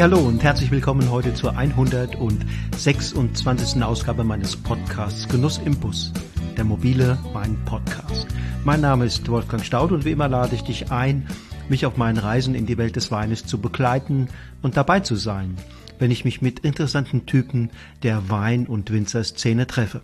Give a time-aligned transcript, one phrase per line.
[0.00, 3.82] Hey, hallo und herzlich willkommen heute zur 126.
[3.82, 6.10] Ausgabe meines Podcasts Genuss im Bus,
[6.56, 8.26] der mobile Wein-Podcast.
[8.64, 11.28] Mein Name ist Wolfgang Staud und wie immer lade ich dich ein,
[11.68, 14.28] mich auf meinen Reisen in die Welt des Weines zu begleiten
[14.62, 15.58] und dabei zu sein,
[15.98, 17.68] wenn ich mich mit interessanten Typen
[18.02, 20.00] der Wein- und Winzerszene treffe.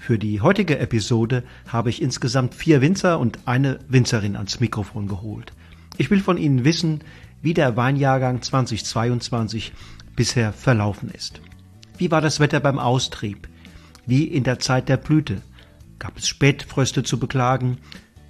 [0.00, 5.52] Für die heutige Episode habe ich insgesamt vier Winzer und eine Winzerin ans Mikrofon geholt.
[5.96, 7.02] Ich will von Ihnen wissen,
[7.42, 9.72] wie der Weinjahrgang 2022
[10.16, 11.40] bisher verlaufen ist.
[11.98, 13.48] Wie war das Wetter beim Austrieb?
[14.06, 15.42] Wie in der Zeit der Blüte?
[15.98, 17.78] Gab es Spätfröste zu beklagen?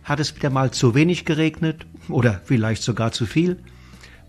[0.03, 3.63] Hat es wieder mal zu wenig geregnet oder vielleicht sogar zu viel?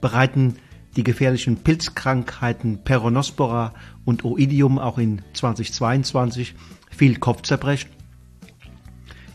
[0.01, 0.57] Bereiten
[0.95, 3.73] die gefährlichen Pilzkrankheiten Peronospora
[4.05, 6.53] und Oidium auch in 2022
[6.91, 7.89] viel Kopfzerbrechen?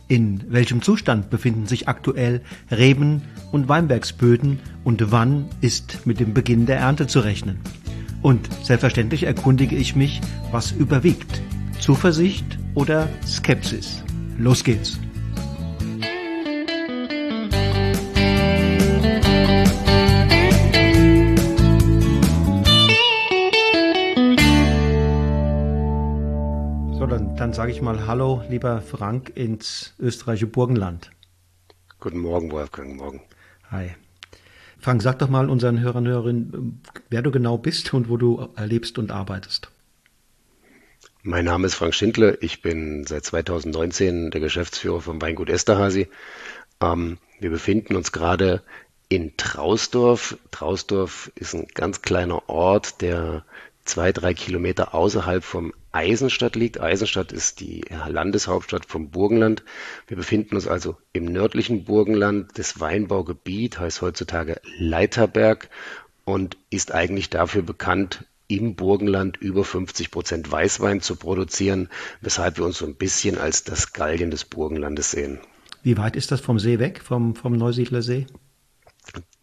[0.09, 3.21] In welchem Zustand befinden sich aktuell Reben
[3.51, 7.59] und Weinbergsböden und wann ist mit dem Beginn der Ernte zu rechnen?
[8.23, 10.19] Und selbstverständlich erkundige ich mich,
[10.51, 11.43] was überwiegt.
[11.79, 14.03] Zuversicht oder Skepsis?
[14.39, 14.99] Los geht's!
[27.49, 31.09] Dann sage ich mal Hallo, lieber Frank, ins österreichische Burgenland.
[31.99, 33.23] Guten Morgen, Wolfgang, morgen.
[33.71, 33.95] Hi.
[34.79, 38.49] Frank, sag doch mal unseren Hörern und Hörerinnen, wer du genau bist und wo du
[38.63, 39.71] lebst und arbeitest.
[41.23, 42.39] Mein Name ist Frank Schindler.
[42.43, 46.07] Ich bin seit 2019 der Geschäftsführer vom Weingut Esterhasi.
[46.81, 48.61] Ähm, wir befinden uns gerade
[49.07, 50.37] in Trausdorf.
[50.51, 53.43] Trausdorf ist ein ganz kleiner Ort, der
[53.85, 56.79] zwei, drei Kilometer außerhalb vom Eisenstadt liegt.
[56.79, 59.63] Eisenstadt ist die Landeshauptstadt vom Burgenland.
[60.07, 62.51] Wir befinden uns also im nördlichen Burgenland.
[62.55, 65.69] Das Weinbaugebiet heißt heutzutage Leiterberg
[66.25, 71.87] und ist eigentlich dafür bekannt, im Burgenland über 50 Prozent Weißwein zu produzieren,
[72.21, 75.39] weshalb wir uns so ein bisschen als das Gallien des Burgenlandes sehen.
[75.83, 78.25] Wie weit ist das vom See weg, vom, vom Neusiedler See?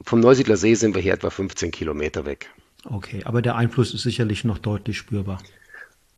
[0.03, 2.51] Vom Neusiedler See sind wir hier etwa 15 Kilometer weg.
[2.85, 5.39] Okay, aber der Einfluss ist sicherlich noch deutlich spürbar.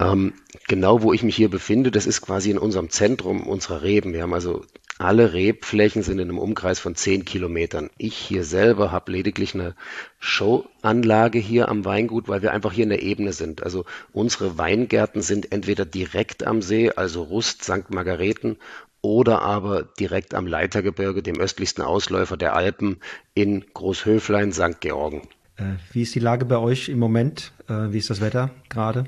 [0.00, 0.34] Ähm,
[0.68, 4.12] genau wo ich mich hier befinde, das ist quasi in unserem Zentrum unserer Reben.
[4.12, 4.64] Wir haben also
[4.98, 7.88] alle Rebflächen sind in einem Umkreis von zehn Kilometern.
[7.98, 9.76] Ich hier selber habe lediglich eine
[10.18, 13.62] Showanlage hier am Weingut, weil wir einfach hier in der Ebene sind.
[13.62, 17.90] Also unsere Weingärten sind entweder direkt am See, also Rust, St.
[17.90, 18.56] Margareten,
[19.00, 22.98] oder aber direkt am Leitergebirge, dem östlichsten Ausläufer der Alpen
[23.34, 24.80] in Großhöflein, St.
[24.80, 25.28] Georgen.
[25.56, 27.52] Äh, wie ist die Lage bei euch im Moment?
[27.68, 29.04] Äh, wie ist das Wetter gerade?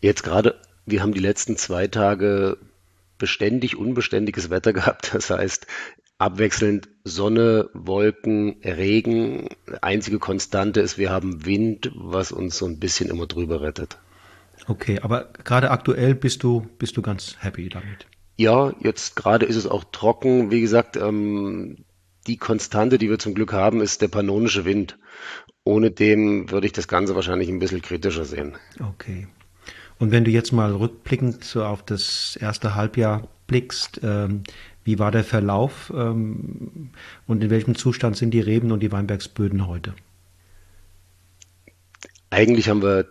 [0.00, 2.58] Jetzt gerade, wir haben die letzten zwei Tage
[3.18, 5.14] beständig unbeständiges Wetter gehabt.
[5.14, 5.66] Das heißt,
[6.18, 9.48] abwechselnd Sonne, Wolken, Regen.
[9.80, 13.98] Einzige Konstante ist, wir haben Wind, was uns so ein bisschen immer drüber rettet.
[14.68, 18.06] Okay, aber gerade aktuell bist du, bist du ganz happy damit.
[18.36, 20.50] Ja, jetzt gerade ist es auch trocken.
[20.50, 21.84] Wie gesagt, ähm,
[22.26, 24.98] die Konstante, die wir zum Glück haben, ist der pannonische Wind.
[25.64, 28.56] Ohne dem würde ich das Ganze wahrscheinlich ein bisschen kritischer sehen.
[28.80, 29.28] Okay.
[29.98, 34.42] Und wenn du jetzt mal rückblickend so auf das erste Halbjahr blickst, ähm,
[34.84, 36.90] wie war der Verlauf ähm,
[37.26, 39.94] und in welchem Zustand sind die Reben und die Weinbergsböden heute?
[42.30, 43.06] Eigentlich haben wir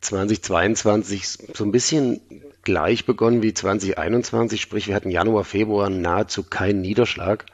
[0.00, 2.20] 2022 so ein bisschen
[2.62, 7.46] gleich begonnen wie 2021, sprich wir hatten Januar, Februar nahezu keinen Niederschlag.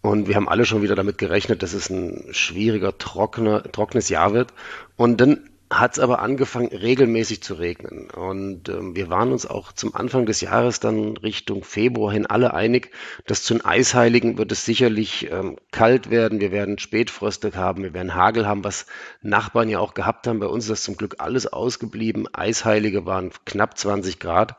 [0.00, 4.34] Und wir haben alle schon wieder damit gerechnet, dass es ein schwieriger, trockener, trockenes Jahr
[4.34, 4.52] wird.
[4.96, 5.48] Und dann
[5.80, 8.10] hat es aber angefangen, regelmäßig zu regnen.
[8.10, 12.54] Und ähm, wir waren uns auch zum Anfang des Jahres dann Richtung Februar hin alle
[12.54, 12.90] einig,
[13.26, 16.40] dass zu den Eisheiligen wird es sicherlich ähm, kalt werden.
[16.40, 18.86] Wir werden Spätfröste haben, wir werden Hagel haben, was
[19.22, 20.40] Nachbarn ja auch gehabt haben.
[20.40, 22.26] Bei uns ist das zum Glück alles ausgeblieben.
[22.32, 24.56] Eisheilige waren knapp 20 Grad.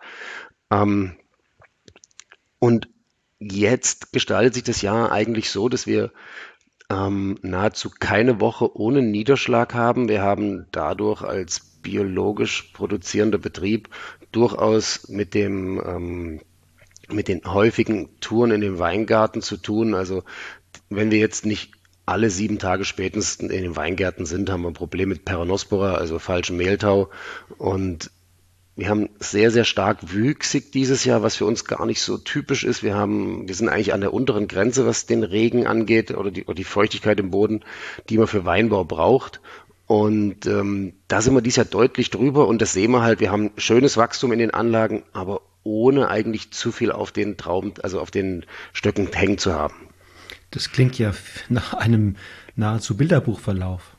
[0.71, 1.15] Ähm,
[2.59, 2.87] und
[3.39, 6.11] jetzt gestaltet sich das Jahr eigentlich so, dass wir
[6.93, 10.07] ähm, nahezu keine Woche ohne Niederschlag haben.
[10.07, 13.89] Wir haben dadurch als biologisch produzierender Betrieb
[14.31, 16.41] durchaus mit dem ähm,
[17.09, 19.93] mit den häufigen Touren in den Weingarten zu tun.
[19.93, 20.23] Also
[20.89, 21.73] wenn wir jetzt nicht
[22.05, 26.19] alle sieben Tage spätestens in den Weingärten sind, haben wir ein Problem mit Peronospora, also
[26.19, 27.09] falschem Mehltau.
[27.57, 28.11] Und
[28.75, 32.63] wir haben sehr, sehr stark wüchsig dieses Jahr, was für uns gar nicht so typisch
[32.63, 32.81] ist.
[32.81, 36.45] Wir haben, wir sind eigentlich an der unteren Grenze, was den Regen angeht oder die,
[36.45, 37.63] oder die Feuchtigkeit im Boden,
[38.09, 39.41] die man für Weinbau braucht.
[39.85, 43.19] Und ähm, da sind wir dieses Jahr deutlich drüber und das sehen wir halt.
[43.19, 47.73] Wir haben schönes Wachstum in den Anlagen, aber ohne eigentlich zu viel auf den Trauben,
[47.83, 49.75] also auf den Stöcken hängen zu haben.
[50.49, 51.13] Das klingt ja
[51.49, 52.15] nach einem
[52.55, 53.95] nahezu Bilderbuchverlauf.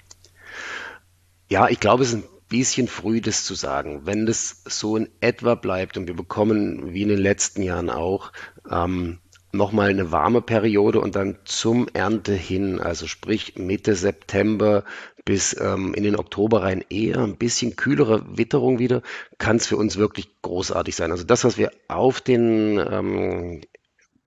[1.49, 4.03] Ja, ich glaube, es ist ein bisschen früh, das zu sagen.
[4.05, 8.33] Wenn das so in etwa bleibt und wir bekommen, wie in den letzten Jahren auch,
[8.71, 9.19] ähm,
[9.55, 14.85] nochmal eine warme Periode und dann zum Ernte hin, also sprich Mitte September
[15.25, 19.01] bis ähm, in den Oktober rein eher ein bisschen kühlere Witterung wieder,
[19.39, 21.13] kann es für uns wirklich großartig sein.
[21.13, 23.61] Also das, was wir auf den ähm,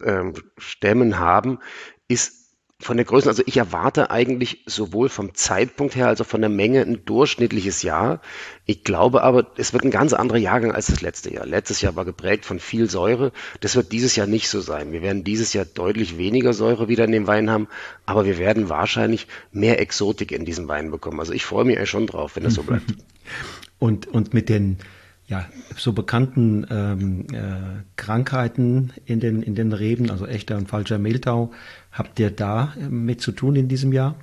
[0.03, 1.59] ähm, Stämmen haben,
[2.07, 2.46] ist
[2.79, 6.49] von der Größe, also ich erwarte eigentlich sowohl vom Zeitpunkt her als auch von der
[6.49, 8.21] Menge ein durchschnittliches Jahr.
[8.65, 11.47] Ich glaube aber, es wird ein ganz anderer Jahrgang als das letzte Jahr.
[11.47, 13.31] Letztes Jahr war geprägt von viel Säure.
[13.61, 14.91] Das wird dieses Jahr nicht so sein.
[14.91, 17.67] Wir werden dieses Jahr deutlich weniger Säure wieder in dem Wein haben,
[18.05, 21.19] aber wir werden wahrscheinlich mehr Exotik in diesem Wein bekommen.
[21.19, 22.85] Also ich freue mich eigentlich schon drauf, wenn das so bleibt.
[23.79, 24.79] Und, und mit den
[25.27, 25.45] ja,
[25.75, 31.51] so bekannten ähm, äh, Krankheiten in den, in den Reben, also echter und falscher Mehltau,
[31.97, 34.15] habt ihr da äh, mit zu tun in diesem Jahr?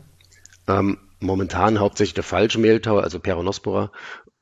[0.67, 3.91] Ähm, momentan hauptsächlich der falsche Mehltau, also Peronospora.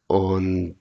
[0.06, 0.78] Und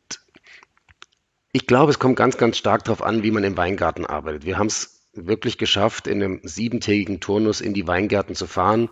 [1.51, 4.45] ich glaube, es kommt ganz, ganz stark darauf an, wie man im Weingarten arbeitet.
[4.45, 8.89] Wir haben es wirklich geschafft, in einem siebentägigen Turnus in die Weingärten zu fahren,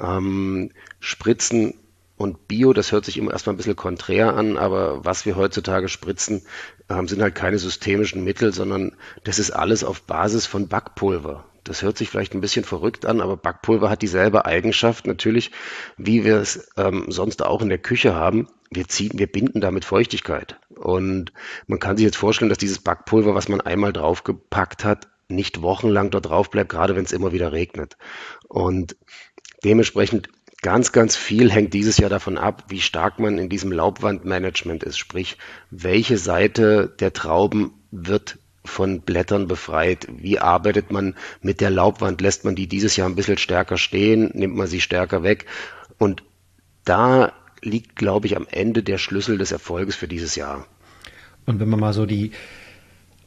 [0.00, 0.70] ähm,
[1.00, 1.74] Spritzen
[2.16, 5.88] und Bio, das hört sich immer erstmal ein bisschen konträr an, aber was wir heutzutage
[5.88, 6.42] spritzen,
[6.88, 11.44] ähm, sind halt keine systemischen Mittel, sondern das ist alles auf Basis von Backpulver.
[11.66, 15.50] Das hört sich vielleicht ein bisschen verrückt an, aber Backpulver hat dieselbe Eigenschaft natürlich,
[15.96, 18.48] wie wir es ähm, sonst auch in der Küche haben.
[18.70, 20.58] Wir ziehen, wir binden damit Feuchtigkeit.
[20.76, 21.32] Und
[21.66, 26.10] man kann sich jetzt vorstellen, dass dieses Backpulver, was man einmal draufgepackt hat, nicht wochenlang
[26.10, 27.96] dort drauf bleibt, gerade wenn es immer wieder regnet.
[28.48, 28.96] Und
[29.64, 30.28] dementsprechend
[30.62, 34.98] Ganz, ganz viel hängt dieses Jahr davon ab, wie stark man in diesem Laubwandmanagement ist.
[34.98, 35.36] Sprich,
[35.70, 40.06] welche Seite der Trauben wird von Blättern befreit?
[40.10, 42.20] Wie arbeitet man mit der Laubwand?
[42.20, 44.30] Lässt man die dieses Jahr ein bisschen stärker stehen?
[44.34, 45.46] Nimmt man sie stärker weg?
[45.98, 46.22] Und
[46.84, 47.32] da
[47.62, 50.66] liegt, glaube ich, am Ende der Schlüssel des Erfolges für dieses Jahr.
[51.46, 52.32] Und wenn man mal so die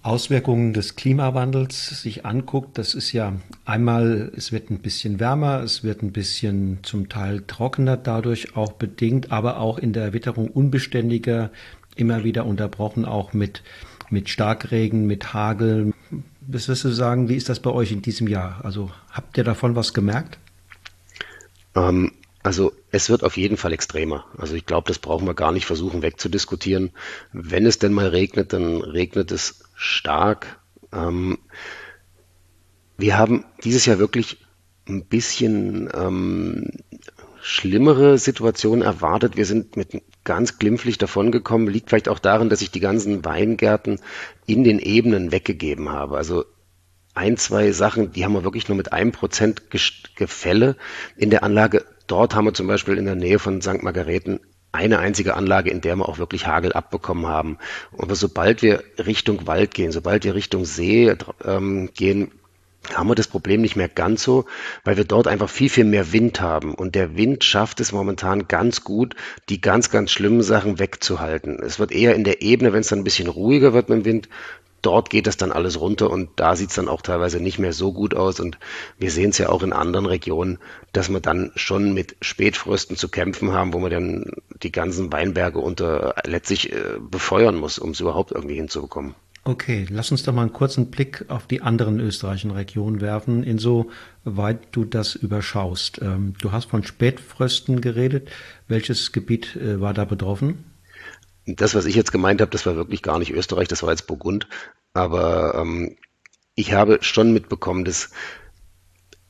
[0.01, 3.33] Auswirkungen des Klimawandels sich anguckt, das ist ja
[3.65, 8.71] einmal, es wird ein bisschen wärmer, es wird ein bisschen zum Teil trockener dadurch auch
[8.71, 11.51] bedingt, aber auch in der Witterung unbeständiger,
[11.97, 13.61] immer wieder unterbrochen, auch mit,
[14.09, 15.93] mit Starkregen, mit Hagel.
[16.41, 18.59] Was wirst du sagen, wie ist das bei euch in diesem Jahr?
[18.63, 20.39] Also habt ihr davon was gemerkt?
[21.75, 22.11] Ähm,
[22.41, 24.25] also es wird auf jeden Fall extremer.
[24.37, 26.91] Also ich glaube, das brauchen wir gar nicht versuchen wegzudiskutieren.
[27.33, 30.59] Wenn es denn mal regnet, dann regnet es stark.
[30.91, 31.37] Ähm,
[32.97, 34.37] wir haben dieses Jahr wirklich
[34.87, 36.69] ein bisschen ähm,
[37.41, 39.37] schlimmere Situationen erwartet.
[39.37, 41.67] Wir sind mit ganz glimpflich davongekommen.
[41.67, 43.99] Liegt vielleicht auch daran, dass ich die ganzen Weingärten
[44.45, 46.17] in den Ebenen weggegeben habe.
[46.17, 46.45] Also
[47.13, 49.63] ein, zwei Sachen, die haben wir wirklich nur mit einem Prozent
[50.15, 50.75] Gefälle
[51.17, 51.85] in der Anlage.
[52.07, 53.83] Dort haben wir zum Beispiel in der Nähe von St.
[53.83, 54.39] Margareten
[54.71, 57.57] eine einzige Anlage, in der wir auch wirklich Hagel abbekommen haben.
[57.91, 61.13] Und sobald wir Richtung Wald gehen, sobald wir Richtung See
[61.43, 62.31] ähm, gehen,
[62.93, 64.45] haben wir das Problem nicht mehr ganz so,
[64.83, 66.73] weil wir dort einfach viel, viel mehr Wind haben.
[66.73, 69.15] Und der Wind schafft es momentan ganz gut,
[69.49, 71.59] die ganz, ganz schlimmen Sachen wegzuhalten.
[71.61, 74.05] Es wird eher in der Ebene, wenn es dann ein bisschen ruhiger wird mit dem
[74.05, 74.29] Wind,
[74.81, 77.73] dort geht das dann alles runter und da sieht es dann auch teilweise nicht mehr
[77.73, 78.39] so gut aus.
[78.39, 78.57] Und
[78.97, 80.57] wir sehen es ja auch in anderen Regionen,
[80.93, 84.31] dass wir dann schon mit Spätfrösten zu kämpfen haben, wo man dann
[84.63, 89.15] die ganzen Weinberge unter letztlich äh, befeuern muss, um es überhaupt irgendwie hinzubekommen.
[89.45, 94.59] Okay, lass uns doch mal einen kurzen Blick auf die anderen österreichischen Regionen werfen, insoweit
[94.71, 96.01] du das überschaust.
[96.01, 98.29] Ähm, du hast von Spätfrösten geredet.
[98.67, 100.65] Welches Gebiet äh, war da betroffen?
[101.45, 104.07] Das, was ich jetzt gemeint habe, das war wirklich gar nicht Österreich, das war jetzt
[104.07, 104.47] Burgund.
[104.93, 105.95] Aber ähm,
[106.55, 108.11] ich habe schon mitbekommen, dass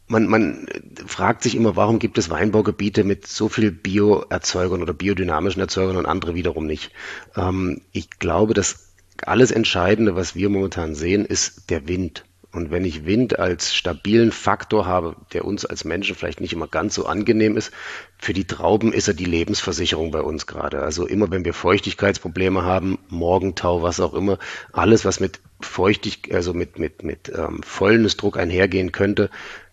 [0.08, 0.68] man, man
[1.06, 6.08] fragt sich immer, warum gibt es Weinbaugebiete mit so viel Bioerzeugern oder biodynamischen Erzeugern und
[6.08, 6.92] andere wiederum nicht.
[7.36, 8.89] Ähm, ich glaube, dass
[9.28, 12.26] alles Entscheidende, was wir momentan sehen, ist der Wind.
[12.52, 16.68] Und wenn ich Wind als stabilen Faktor habe, der uns als Menschen vielleicht nicht immer
[16.68, 17.72] ganz so angenehm ist,
[18.18, 20.82] für die Trauben ist er die Lebensversicherung bei uns gerade.
[20.82, 24.40] Also immer wenn wir Feuchtigkeitsprobleme haben, Morgentau, was auch immer,
[24.74, 29.30] alles was mit Feuchtig, also mit, mit, mit ähm, Fäulnisdruck einhergehen könnte,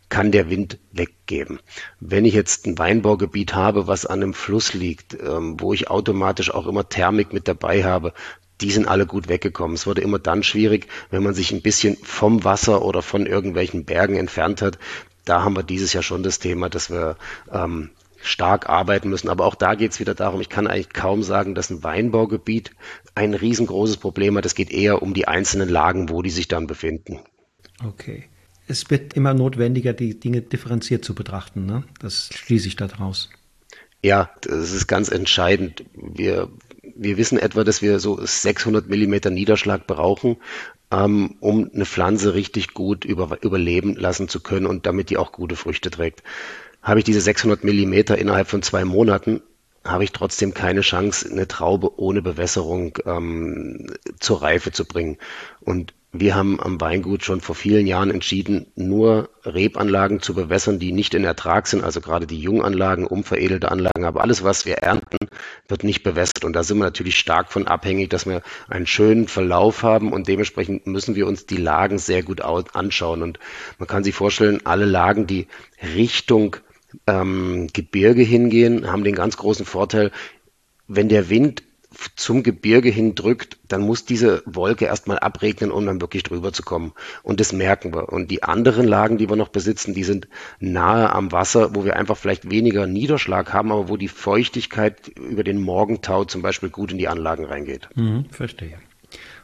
[0.09, 1.61] kann der Wind weggeben.
[2.01, 6.53] Wenn ich jetzt ein Weinbaugebiet habe, was an einem Fluss liegt, ähm, wo ich automatisch
[6.53, 8.13] auch immer Thermik mit dabei habe,
[8.61, 9.75] die sind alle gut weggekommen.
[9.75, 13.85] Es wurde immer dann schwierig, wenn man sich ein bisschen vom Wasser oder von irgendwelchen
[13.85, 14.79] Bergen entfernt hat.
[15.25, 17.17] Da haben wir dieses Jahr schon das Thema, dass wir
[17.53, 17.91] ähm,
[18.23, 19.29] stark arbeiten müssen.
[19.29, 22.71] Aber auch da geht es wieder darum, ich kann eigentlich kaum sagen, dass ein Weinbaugebiet
[23.15, 24.47] ein riesengroßes Problem hat.
[24.47, 27.21] Es geht eher um die einzelnen Lagen, wo die sich dann befinden.
[27.85, 28.25] Okay.
[28.69, 31.67] Es wird immer notwendiger, die Dinge differenziert zu betrachten.
[31.67, 31.85] Ne?
[32.01, 33.31] Das schließe ich daraus.
[34.03, 35.85] Ja, das ist ganz entscheidend.
[35.95, 36.49] Wir,
[36.99, 40.37] wir wissen etwa, dass wir so 600 Millimeter Niederschlag brauchen,
[40.91, 45.33] ähm, um eine Pflanze richtig gut über, überleben lassen zu können und damit die auch
[45.33, 46.23] gute Früchte trägt.
[46.83, 49.43] Habe ich diese 600 Millimeter innerhalb von zwei Monaten,
[49.85, 53.87] habe ich trotzdem keine Chance, eine Traube ohne Bewässerung ähm,
[54.21, 55.17] zur Reife zu bringen.
[55.61, 60.93] Und wir haben am Weingut schon vor vielen Jahren entschieden, nur Rebanlagen zu bewässern, die
[60.93, 65.17] nicht in Ertrag sind, also gerade die Junganlagen, unveredelte Anlagen, aber alles, was wir ernten,
[65.69, 66.45] wird nicht bewässert.
[66.45, 70.29] Und da sind wir natürlich stark von abhängig, dass wir einen schönen Verlauf haben und
[70.29, 73.23] dementsprechend müssen wir uns die Lagen sehr gut anschauen.
[73.23, 73.39] Und
[73.79, 75.47] man kann sich vorstellen, alle Lagen, die
[75.95, 76.57] Richtung
[77.07, 80.11] ähm, Gebirge hingehen, haben den ganz großen Vorteil,
[80.89, 81.63] wenn der Wind
[82.17, 86.63] zum Gebirge hin drückt, dann muss diese Wolke erstmal abregnen, um dann wirklich drüber zu
[86.63, 86.93] kommen.
[87.23, 88.13] Und das merken wir.
[88.13, 90.29] Und die anderen Lagen, die wir noch besitzen, die sind
[90.61, 95.45] nahe am Wasser, wo wir einfach vielleicht weniger Niederschlag haben, aber wo die Feuchtigkeit über
[95.45, 97.89] den Morgentau zum Beispiel gut in die Anlagen reingeht.
[97.95, 98.79] Mhm, verstehe.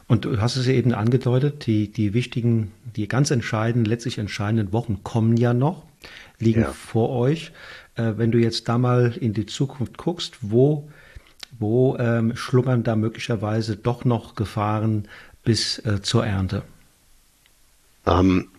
[0.07, 4.73] Und du hast es ja eben angedeutet, die, die wichtigen, die ganz entscheidenden, letztlich entscheidenden
[4.73, 5.83] Wochen kommen ja noch,
[6.39, 6.71] liegen ja.
[6.71, 7.51] vor euch.
[7.95, 10.89] Äh, wenn du jetzt da mal in die Zukunft guckst, wo
[11.63, 15.07] wo ähm, schlummern da möglicherweise doch noch Gefahren
[15.43, 16.63] bis äh, zur Ernte?
[18.05, 18.49] Ähm,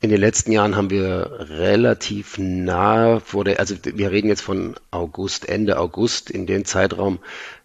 [0.00, 4.74] in den letzten Jahren haben wir relativ nah vor der, also wir reden jetzt von
[4.90, 7.18] August, Ende August, in dem Zeitraum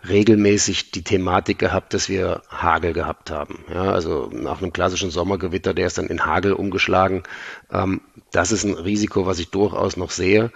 [0.08, 3.66] regelmäßig die Thematik gehabt, dass wir Hagel gehabt haben.
[3.74, 7.24] Ja, also nach einem klassischen Sommergewitter, der ist dann in Hagel umgeschlagen.
[7.72, 8.02] Ähm,
[8.32, 10.52] das ist ein Risiko, was ich durchaus noch sehe.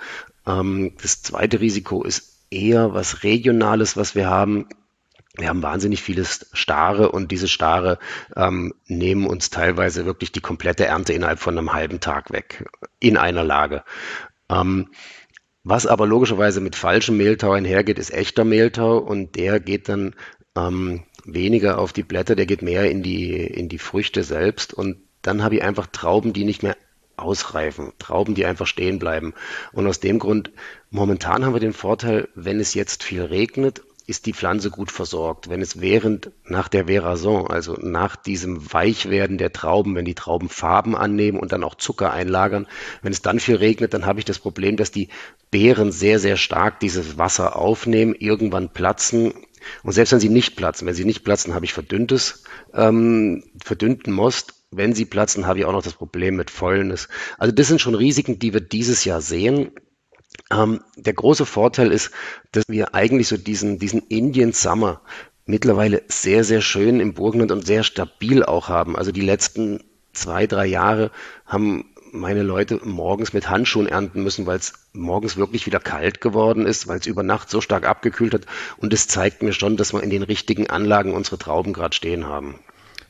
[0.47, 4.67] Ähm, das zweite Risiko ist eher was Regionales, was wir haben.
[5.37, 7.99] Wir haben wahnsinnig vieles Stare und diese Stare
[8.35, 12.65] ähm, nehmen uns teilweise wirklich die komplette Ernte innerhalb von einem halben Tag weg
[12.99, 13.83] in einer Lage.
[14.49, 14.89] Ähm,
[15.63, 20.15] was aber logischerweise mit falschem Mehltau einhergeht, ist echter Mehltau und der geht dann
[20.55, 24.97] ähm, weniger auf die Blätter, der geht mehr in die, in die Früchte selbst und
[25.21, 26.77] dann habe ich einfach Trauben, die nicht mehr
[27.17, 29.33] ausreifen, Trauben, die einfach stehen bleiben.
[29.71, 30.51] Und aus dem Grund,
[30.89, 35.49] momentan haben wir den Vorteil, wenn es jetzt viel regnet, ist die Pflanze gut versorgt.
[35.49, 40.49] Wenn es während, nach der Veraison, also nach diesem Weichwerden der Trauben, wenn die Trauben
[40.49, 42.67] Farben annehmen und dann auch Zucker einlagern,
[43.01, 45.09] wenn es dann viel regnet, dann habe ich das Problem, dass die
[45.49, 49.33] Beeren sehr, sehr stark dieses Wasser aufnehmen, irgendwann platzen.
[49.83, 52.43] Und selbst wenn sie nicht platzen, wenn sie nicht platzen, habe ich verdünntes,
[52.73, 57.07] ähm, verdünnten Most wenn sie platzen, habe ich auch noch das Problem mit Fäulnis.
[57.37, 59.71] Also das sind schon Risiken, die wir dieses Jahr sehen.
[60.51, 62.11] Ähm, der große Vorteil ist,
[62.51, 65.01] dass wir eigentlich so diesen, diesen Indian Summer
[65.45, 68.95] mittlerweile sehr, sehr schön im Burgenland und sehr stabil auch haben.
[68.95, 71.11] Also die letzten zwei, drei Jahre
[71.45, 76.65] haben meine Leute morgens mit Handschuhen ernten müssen, weil es morgens wirklich wieder kalt geworden
[76.65, 78.45] ist, weil es über Nacht so stark abgekühlt hat.
[78.77, 82.25] Und es zeigt mir schon, dass wir in den richtigen Anlagen unsere Trauben gerade stehen
[82.25, 82.59] haben.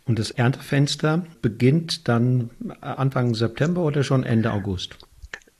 [0.05, 4.97] Und das Erntefenster beginnt dann Anfang September oder schon Ende August?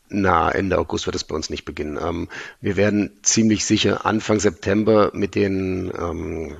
[0.09, 1.97] Na, Ende August wird es bei uns nicht beginnen.
[1.99, 2.29] Ähm,
[2.61, 6.57] wir werden ziemlich sicher Anfang September mit den ähm,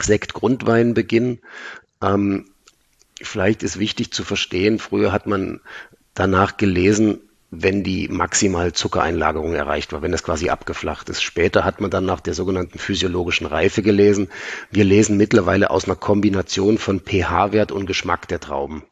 [0.00, 1.38] Sektgrundweinen beginnen.
[2.02, 2.46] Ähm,
[3.22, 5.60] vielleicht ist wichtig zu verstehen, früher hat man
[6.16, 7.20] danach gelesen,
[7.50, 11.22] wenn die maximal Zuckereinlagerung erreicht war, wenn das quasi abgeflacht ist.
[11.22, 14.28] Später hat man dann nach der sogenannten physiologischen Reife gelesen.
[14.70, 18.82] Wir lesen mittlerweile aus einer Kombination von pH-Wert und Geschmack der Trauben.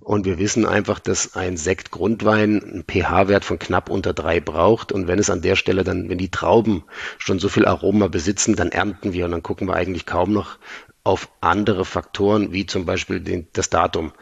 [0.00, 4.92] Und wir wissen einfach, dass ein Sektgrundwein einen pH-Wert von knapp unter drei braucht.
[4.92, 6.84] Und wenn es an der Stelle dann, wenn die Trauben
[7.18, 10.58] schon so viel Aroma besitzen, dann ernten wir und dann gucken wir eigentlich kaum noch
[11.04, 14.12] auf andere Faktoren, wie zum Beispiel den, das Datum.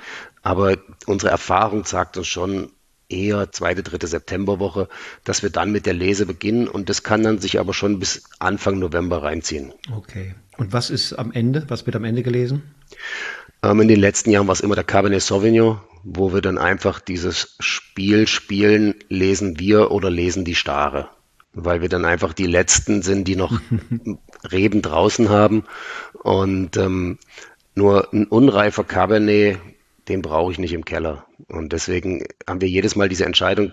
[0.46, 0.76] Aber
[1.06, 2.70] unsere Erfahrung sagt uns schon,
[3.08, 4.88] eher zweite, dritte Septemberwoche,
[5.24, 8.22] dass wir dann mit der Lese beginnen und das kann dann sich aber schon bis
[8.38, 9.72] Anfang November reinziehen.
[9.92, 10.36] Okay.
[10.56, 11.64] Und was ist am Ende?
[11.66, 12.62] Was wird am Ende gelesen?
[13.64, 17.00] Ähm, in den letzten Jahren war es immer der Cabernet Sauvignon, wo wir dann einfach
[17.00, 21.08] dieses Spiel spielen, lesen wir oder lesen die Stare.
[21.54, 23.60] Weil wir dann einfach die Letzten sind, die noch
[24.52, 25.64] Reben draußen haben.
[26.22, 27.18] Und ähm,
[27.74, 29.58] nur ein unreifer Cabernet
[30.08, 31.26] den brauche ich nicht im Keller.
[31.48, 33.72] Und deswegen haben wir jedes Mal diese Entscheidung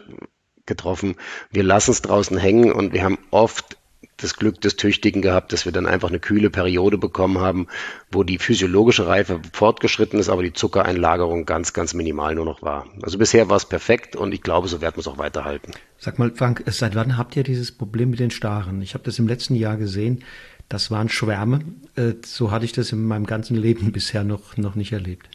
[0.66, 1.16] getroffen,
[1.52, 3.78] wir lassen es draußen hängen und wir haben oft
[4.18, 7.68] das Glück des Tüchtigen gehabt, dass wir dann einfach eine kühle Periode bekommen haben,
[8.12, 12.88] wo die physiologische Reife fortgeschritten ist, aber die Zuckereinlagerung ganz, ganz minimal nur noch war.
[13.02, 15.74] Also bisher war es perfekt und ich glaube, so werden wir es auch weiterhalten.
[15.98, 18.82] Sag mal, Frank, seit wann habt ihr dieses Problem mit den Staren?
[18.82, 20.24] Ich habe das im letzten Jahr gesehen.
[20.70, 21.62] Das waren Schwärme.
[21.96, 25.28] Äh, so hatte ich das in meinem ganzen Leben bisher noch, noch nicht erlebt.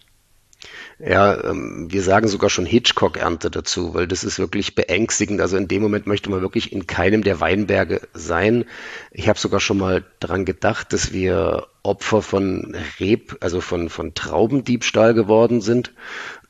[0.99, 5.41] Ja, ähm, wir sagen sogar schon Hitchcock-Ernte dazu, weil das ist wirklich beängstigend.
[5.41, 8.65] Also in dem Moment möchte man wirklich in keinem der Weinberge sein.
[9.13, 14.15] Ich habe sogar schon mal daran gedacht, dass wir Opfer von Reb, also von, von
[14.15, 15.93] Traubendiebstahl geworden sind,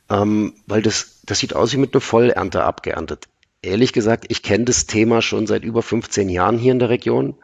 [0.09, 3.29] ähm, weil das, das sieht aus wie mit einer Vollernte abgeerntet.
[3.61, 7.35] Ehrlich gesagt, ich kenne das Thema schon seit über 15 Jahren hier in der Region.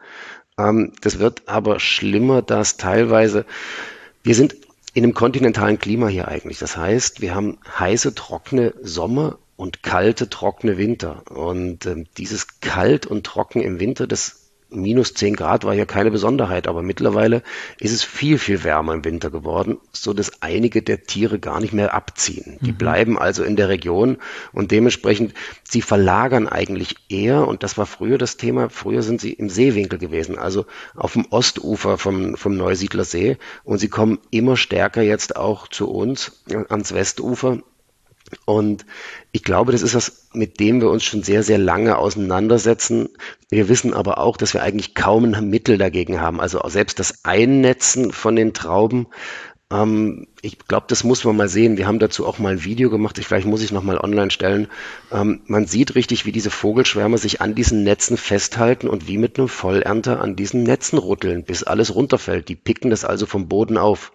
[0.57, 3.45] Ähm, das wird aber schlimmer, da es teilweise,
[4.23, 4.55] wir sind
[4.95, 6.57] in einem kontinentalen Klima hier eigentlich.
[6.57, 11.23] Das heißt, wir haben heiße, trockene Sommer und kalte, trockene Winter.
[11.29, 16.11] Und ähm, dieses kalt und trocken im Winter, das minus 10 Grad war ja keine
[16.11, 17.43] Besonderheit, aber mittlerweile
[17.79, 21.73] ist es viel, viel wärmer im Winter geworden, so dass einige der Tiere gar nicht
[21.73, 22.57] mehr abziehen.
[22.61, 22.77] Die mhm.
[22.77, 24.17] bleiben also in der Region
[24.51, 29.33] und dementsprechend, sie verlagern eigentlich eher, und das war früher das Thema, früher sind sie
[29.33, 34.57] im Seewinkel gewesen, also auf dem Ostufer vom, vom Neusiedler See und sie kommen immer
[34.57, 37.59] stärker jetzt auch zu uns ans Westufer
[38.45, 38.85] und
[39.31, 43.09] ich glaube, das ist das, mit dem wir uns schon sehr, sehr lange auseinandersetzen.
[43.49, 46.41] Wir wissen aber auch, dass wir eigentlich kaum ein Mittel dagegen haben.
[46.41, 49.07] Also selbst das Einnetzen von den Trauben,
[49.71, 51.77] ähm, ich glaube, das muss man mal sehen.
[51.77, 53.17] Wir haben dazu auch mal ein Video gemacht.
[53.17, 54.67] Ich, vielleicht muss ich noch mal online stellen.
[55.11, 59.37] Ähm, man sieht richtig, wie diese Vogelschwärme sich an diesen Netzen festhalten und wie mit
[59.37, 62.49] einem Vollernter an diesen Netzen rütteln, bis alles runterfällt.
[62.49, 64.11] Die picken das also vom Boden auf.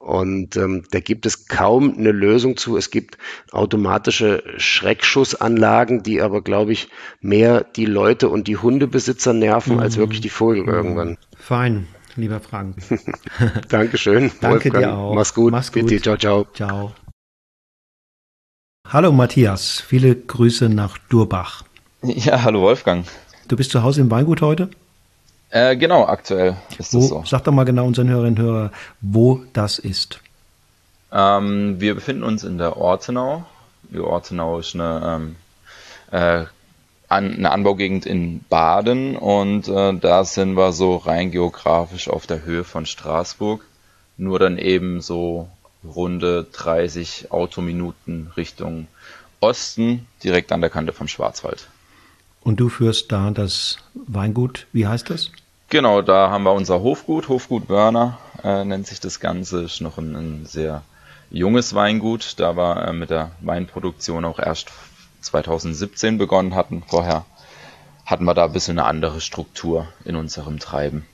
[0.00, 2.78] Und ähm, da gibt es kaum eine Lösung zu.
[2.78, 3.18] Es gibt
[3.52, 6.88] automatische Schreckschussanlagen, die aber, glaube ich,
[7.20, 9.80] mehr die Leute und die Hundebesitzer nerven, mhm.
[9.80, 10.68] als wirklich die Vögel mhm.
[10.70, 11.18] irgendwann.
[11.36, 12.76] Fein, lieber Frank.
[13.68, 14.32] Dankeschön.
[14.40, 14.84] Danke Wolfgang.
[14.84, 15.14] dir auch.
[15.14, 15.52] Mach's gut.
[15.52, 15.86] Mach's gut.
[15.86, 16.00] Bitte.
[16.00, 16.46] Ciao, ciao.
[16.54, 16.94] Ciao.
[18.88, 21.62] Hallo Matthias, viele Grüße nach Durbach.
[22.02, 23.06] Ja, hallo Wolfgang.
[23.48, 24.70] Du bist zu Hause im Weingut heute?
[25.50, 27.24] Äh, genau, aktuell ist wo, das so.
[27.26, 30.20] Sag doch mal genau unseren Hörerinnen und Hörern, wo das ist.
[31.12, 33.44] Ähm, wir befinden uns in der Ortenau.
[33.82, 35.36] Die Ortenau ist eine, ähm,
[36.12, 36.44] äh,
[37.08, 42.44] an, eine Anbaugegend in Baden und äh, da sind wir so rein geografisch auf der
[42.44, 43.64] Höhe von Straßburg.
[44.16, 45.48] Nur dann eben so
[45.84, 48.86] runde 30 Autominuten Richtung
[49.40, 51.68] Osten, direkt an der Kante vom Schwarzwald.
[52.42, 55.30] Und du führst da das Weingut, wie heißt das?
[55.70, 59.98] Genau, da haben wir unser Hofgut, Hofgut Wörner äh, nennt sich das Ganze, ist noch
[59.98, 60.82] ein, ein sehr
[61.30, 64.72] junges Weingut, da wir äh, mit der Weinproduktion auch erst
[65.20, 66.82] 2017 begonnen hatten.
[66.88, 67.24] Vorher
[68.04, 71.06] hatten wir da ein bisschen eine andere Struktur in unserem Treiben.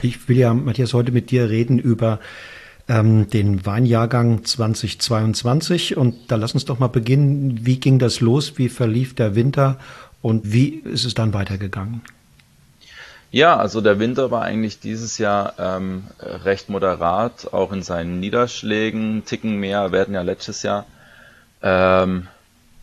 [0.00, 2.18] Ich will ja, Matthias, heute mit dir reden über
[2.88, 7.66] ähm, den Weinjahrgang 2022 und da lass uns doch mal beginnen.
[7.66, 8.56] Wie ging das los?
[8.56, 9.78] Wie verlief der Winter
[10.22, 12.00] und wie ist es dann weitergegangen?
[13.30, 19.24] Ja, also der Winter war eigentlich dieses Jahr ähm, recht moderat, auch in seinen Niederschlägen,
[19.26, 19.90] Ticken mehr.
[19.92, 20.86] Hatten ja letztes Jahr
[21.62, 22.26] ähm,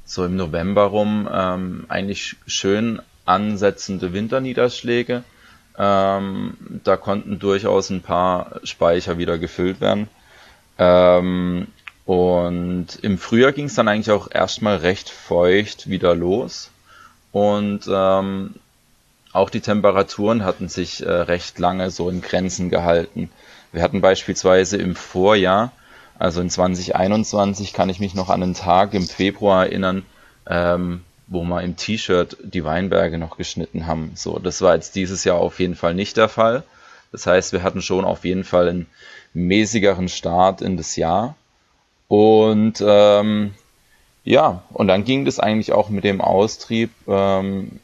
[0.06, 5.24] so im November rum ähm, eigentlich schön ansetzende Winterniederschläge.
[5.78, 6.54] Ähm,
[6.84, 10.08] da konnten durchaus ein paar Speicher wieder gefüllt werden.
[10.78, 11.68] Ähm,
[12.06, 16.70] und im Frühjahr ging es dann eigentlich auch erstmal recht feucht wieder los.
[17.32, 18.54] Und ähm,
[19.36, 23.30] auch die Temperaturen hatten sich äh, recht lange so in Grenzen gehalten.
[23.72, 25.72] Wir hatten beispielsweise im Vorjahr,
[26.18, 30.06] also in 2021, kann ich mich noch an einen Tag im Februar erinnern,
[30.48, 34.12] ähm, wo wir im T-Shirt die Weinberge noch geschnitten haben.
[34.16, 36.64] So, das war jetzt dieses Jahr auf jeden Fall nicht der Fall.
[37.12, 38.88] Das heißt, wir hatten schon auf jeden Fall einen
[39.34, 41.36] mäßigeren Start in das Jahr.
[42.08, 43.54] Und ähm,
[44.24, 46.92] ja, und dann ging das eigentlich auch mit dem Austrieb.
[47.08, 47.80] Ähm,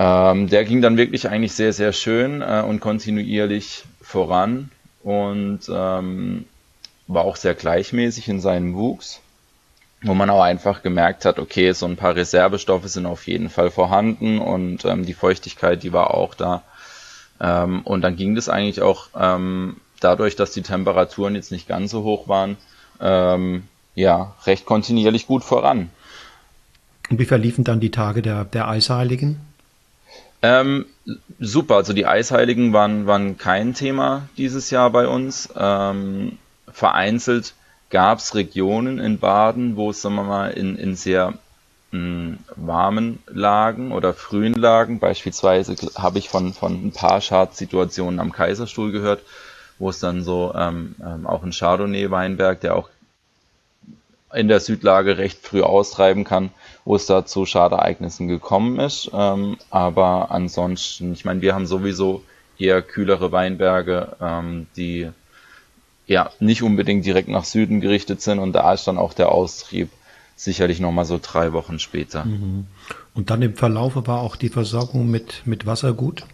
[0.00, 4.70] ähm, der ging dann wirklich eigentlich sehr, sehr schön äh, und kontinuierlich voran
[5.02, 6.44] und ähm,
[7.08, 9.20] war auch sehr gleichmäßig in seinem Wuchs,
[10.02, 13.72] wo man auch einfach gemerkt hat, okay, so ein paar Reservestoffe sind auf jeden Fall
[13.72, 16.62] vorhanden und ähm, die Feuchtigkeit, die war auch da.
[17.40, 21.90] Ähm, und dann ging das eigentlich auch ähm, dadurch, dass die Temperaturen jetzt nicht ganz
[21.90, 22.56] so hoch waren,
[23.00, 23.64] ähm,
[23.96, 25.90] ja, recht kontinuierlich gut voran.
[27.10, 29.47] Und wie verliefen dann die Tage der, der Eisheiligen?
[30.40, 30.86] Ähm,
[31.40, 35.48] super, also die Eisheiligen waren, waren kein Thema dieses Jahr bei uns.
[35.56, 36.38] Ähm,
[36.70, 37.54] vereinzelt
[37.90, 41.34] gab es Regionen in Baden, wo es, sagen wir mal, in, in sehr
[41.90, 48.20] mh, hm, warmen Lagen oder frühen Lagen, beispielsweise habe ich von, von ein paar Schadssituationen
[48.20, 49.22] am Kaiserstuhl gehört,
[49.78, 52.88] wo es dann so ähm, ähm, auch ein Chardonnay-Weinberg, der auch
[54.34, 56.50] in der Südlage recht früh austreiben kann,
[56.88, 59.10] wo es da zu Schadereignissen gekommen ist.
[59.12, 62.22] Ähm, aber ansonsten, ich meine, wir haben sowieso
[62.58, 65.10] eher kühlere Weinberge, ähm, die
[66.06, 69.90] ja nicht unbedingt direkt nach Süden gerichtet sind und da ist dann auch der Austrieb
[70.34, 72.24] sicherlich nochmal so drei Wochen später.
[72.24, 72.66] Mhm.
[73.12, 76.24] Und dann im Verlauf war auch die Versorgung mit, mit Wasser gut?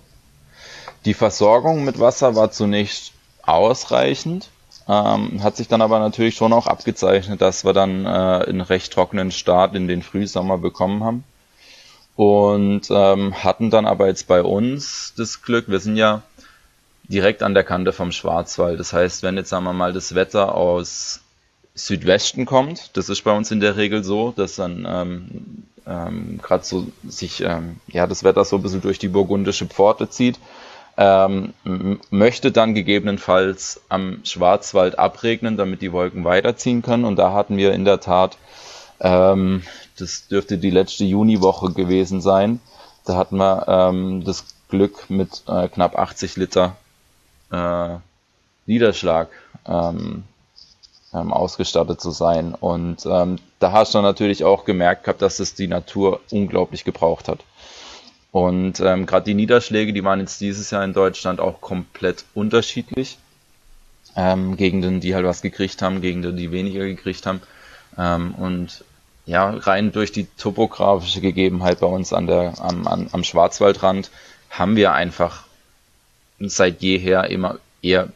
[1.05, 3.11] Die Versorgung mit Wasser war zunächst
[3.43, 4.51] ausreichend,
[4.89, 8.93] ähm, hat sich dann aber natürlich schon auch abgezeichnet, dass wir dann äh, einen recht
[8.93, 11.25] trockenen Start in den Frühsommer bekommen haben.
[12.17, 16.23] Und ähm, hatten dann aber jetzt bei uns das Glück, wir sind ja
[17.05, 18.79] direkt an der Kante vom Schwarzwald.
[18.79, 21.21] Das heißt, wenn jetzt sagen wir mal das Wetter aus
[21.75, 26.65] Südwesten kommt, das ist bei uns in der Regel so, dass dann ähm, ähm, gerade
[26.65, 30.39] so sich ähm, ja das Wetter so ein bisschen durch die burgundische Pforte zieht,
[30.97, 31.53] ähm,
[32.11, 37.05] möchte dann gegebenenfalls am Schwarzwald abregnen, damit die Wolken weiterziehen können.
[37.05, 38.39] Und da hatten wir in der Tat,
[39.01, 39.63] ähm,
[39.99, 42.61] das dürfte die letzte Juniwoche gewesen sein,
[43.05, 46.77] da hatten wir ähm, das Glück mit äh, knapp 80 Liter
[47.53, 47.97] äh,
[48.67, 49.29] Niederschlag
[49.67, 50.25] ähm,
[51.13, 52.55] ähm, ausgestattet zu sein.
[52.55, 57.29] Und ähm, da hast du natürlich auch gemerkt gehabt, dass es die Natur unglaublich gebraucht
[57.29, 57.41] hat.
[58.35, 63.17] Und ähm, gerade die Niederschläge, die waren jetzt dieses Jahr in Deutschland auch komplett unterschiedlich.
[64.17, 67.41] Ähm, Gegenden, die halt was gekriegt haben, Gegenden, die weniger gekriegt haben.
[67.97, 68.83] Ähm, und
[69.25, 74.11] ja, rein durch die topografische Gegebenheit bei uns an der, am, an, am Schwarzwaldrand
[74.51, 75.45] haben wir einfach
[76.41, 78.09] seit jeher immer eher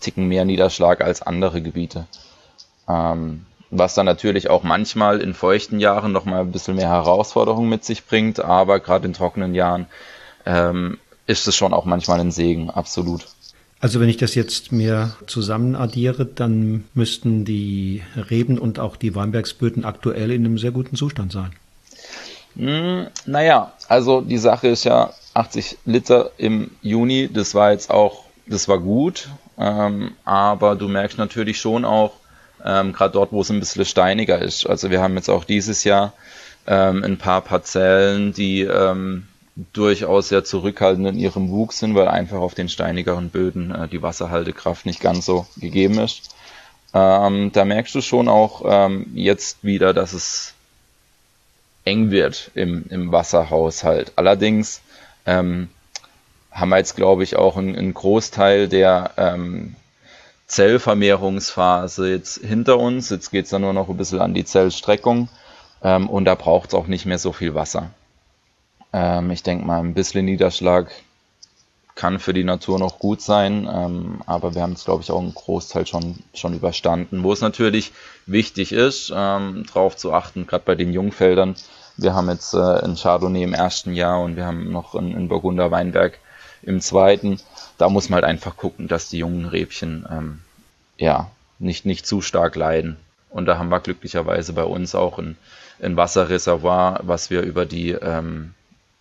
[0.00, 2.08] Ticken mehr Niederschlag als andere Gebiete.
[2.88, 7.84] Ähm, was dann natürlich auch manchmal in feuchten Jahren nochmal ein bisschen mehr Herausforderungen mit
[7.84, 9.86] sich bringt, aber gerade in trockenen Jahren
[10.44, 13.26] ähm, ist es schon auch manchmal ein Segen, absolut.
[13.80, 19.14] Also wenn ich das jetzt mir zusammen addiere, dann müssten die Reben und auch die
[19.14, 21.52] Weinbergsböden aktuell in einem sehr guten Zustand sein.
[22.54, 28.24] Hm, naja, also die Sache ist ja 80 Liter im Juni, das war jetzt auch,
[28.46, 32.12] das war gut, ähm, aber du merkst natürlich schon auch,
[32.64, 34.66] ähm, gerade dort, wo es ein bisschen steiniger ist.
[34.66, 36.12] Also wir haben jetzt auch dieses Jahr
[36.66, 39.26] ähm, ein paar Parzellen, die ähm,
[39.72, 44.02] durchaus sehr zurückhaltend in ihrem Wuchs sind, weil einfach auf den steinigeren Böden äh, die
[44.02, 46.34] Wasserhaltekraft nicht ganz so gegeben ist.
[46.94, 50.54] Ähm, da merkst du schon auch ähm, jetzt wieder, dass es
[51.84, 54.12] eng wird im, im Wasserhaushalt.
[54.16, 54.82] Allerdings
[55.26, 55.68] ähm,
[56.50, 59.74] haben wir jetzt, glaube ich, auch einen, einen Großteil der ähm,
[60.52, 63.08] Zellvermehrungsphase jetzt hinter uns.
[63.08, 65.30] Jetzt geht es dann nur noch ein bisschen an die Zellstreckung
[65.82, 67.90] ähm, und da braucht es auch nicht mehr so viel Wasser.
[68.92, 70.90] Ähm, ich denke mal, ein bisschen Niederschlag
[71.94, 75.20] kann für die Natur noch gut sein, ähm, aber wir haben es, glaube ich, auch
[75.20, 77.22] einen Großteil schon, schon überstanden.
[77.22, 77.92] Wo es natürlich
[78.26, 81.54] wichtig ist, ähm, darauf zu achten, gerade bei den Jungfeldern.
[81.96, 85.28] Wir haben jetzt äh, ein Chardonnay im ersten Jahr und wir haben noch ein, ein
[85.28, 86.18] Burgunder Weinberg
[86.62, 87.38] im zweiten
[87.82, 90.40] da muss man halt einfach gucken, dass die jungen Rebchen ähm,
[90.98, 92.96] ja nicht, nicht zu stark leiden.
[93.28, 95.36] Und da haben wir glücklicherweise bei uns auch ein,
[95.82, 98.54] ein Wasserreservoir, was wir über die, ähm,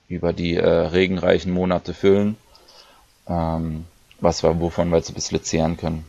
[0.08, 2.38] über die äh, regenreichen Monate füllen,
[3.28, 3.86] ähm,
[4.19, 6.04] was wir, wovon wir jetzt ein bisschen zehren können.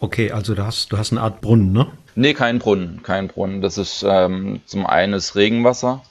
[0.00, 1.86] Okay, also du hast, du hast eine Art Brunnen, ne?
[2.16, 3.60] Nee, kein Brunnen, kein Brunnen.
[3.60, 6.02] Das ist ähm, zum einen das Regenwasser,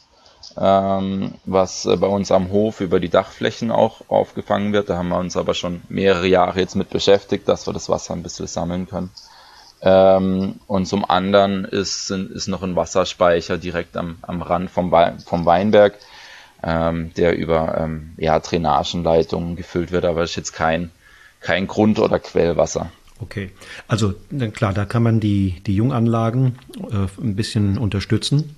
[0.56, 4.90] was äh, bei uns am Hof über die Dachflächen auch aufgefangen wird.
[4.90, 8.14] Da haben wir uns aber schon mehrere Jahre jetzt mit beschäftigt, dass wir das Wasser
[8.14, 9.12] ein bisschen sammeln können.
[9.82, 14.94] Ähm, und zum anderen ist, ist noch ein Wasserspeicher direkt am, am Rand vom,
[15.26, 15.94] vom Weinberg,
[16.64, 20.90] ähm, der über ähm, ja, Drainagenleitungen gefüllt wird, aber ist jetzt kein,
[21.40, 22.92] kein Grund- oder Quellwasser.
[23.20, 23.52] Okay,
[23.88, 24.14] also
[24.54, 26.58] klar, da kann man die, die Junganlagen
[26.92, 28.56] äh, ein bisschen unterstützen.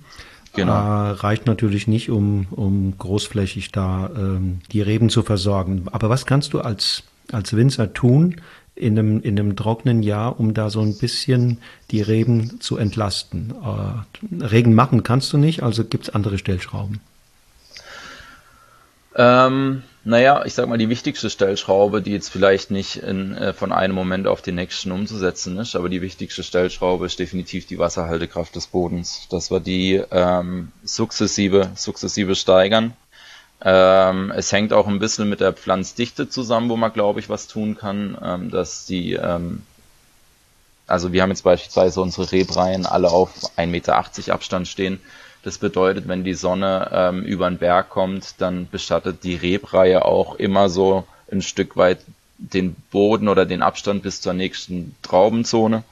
[0.54, 0.72] Genau.
[0.72, 5.86] Äh, reicht natürlich nicht, um, um großflächig da ähm, die Reben zu versorgen.
[5.92, 8.36] Aber was kannst du als, als Winzer tun
[8.74, 11.58] in einem, in einem trockenen Jahr, um da so ein bisschen
[11.90, 13.54] die Reben zu entlasten?
[13.62, 17.00] Äh, Regen machen kannst du nicht, also gibt es andere Stellschrauben.
[19.14, 23.70] Ähm, naja, ich sag mal, die wichtigste Stellschraube, die jetzt vielleicht nicht in, äh, von
[23.70, 28.56] einem Moment auf den nächsten umzusetzen ist, aber die wichtigste Stellschraube ist definitiv die Wasserhaltekraft
[28.56, 32.94] des Bodens, dass wir die ähm, sukzessive, sukzessive steigern.
[33.62, 37.46] Ähm, es hängt auch ein bisschen mit der Pflanzdichte zusammen, wo man, glaube ich, was
[37.46, 39.64] tun kann, ähm, dass die, ähm,
[40.86, 43.96] also wir haben jetzt beispielsweise unsere Rebreihen alle auf 1,80 Meter
[44.32, 44.98] Abstand stehen
[45.42, 50.34] das bedeutet, wenn die Sonne ähm, über den Berg kommt, dann bestattet die Rebreihe auch
[50.34, 52.00] immer so ein Stück weit
[52.38, 55.84] den Boden oder den Abstand bis zur nächsten Traubenzone.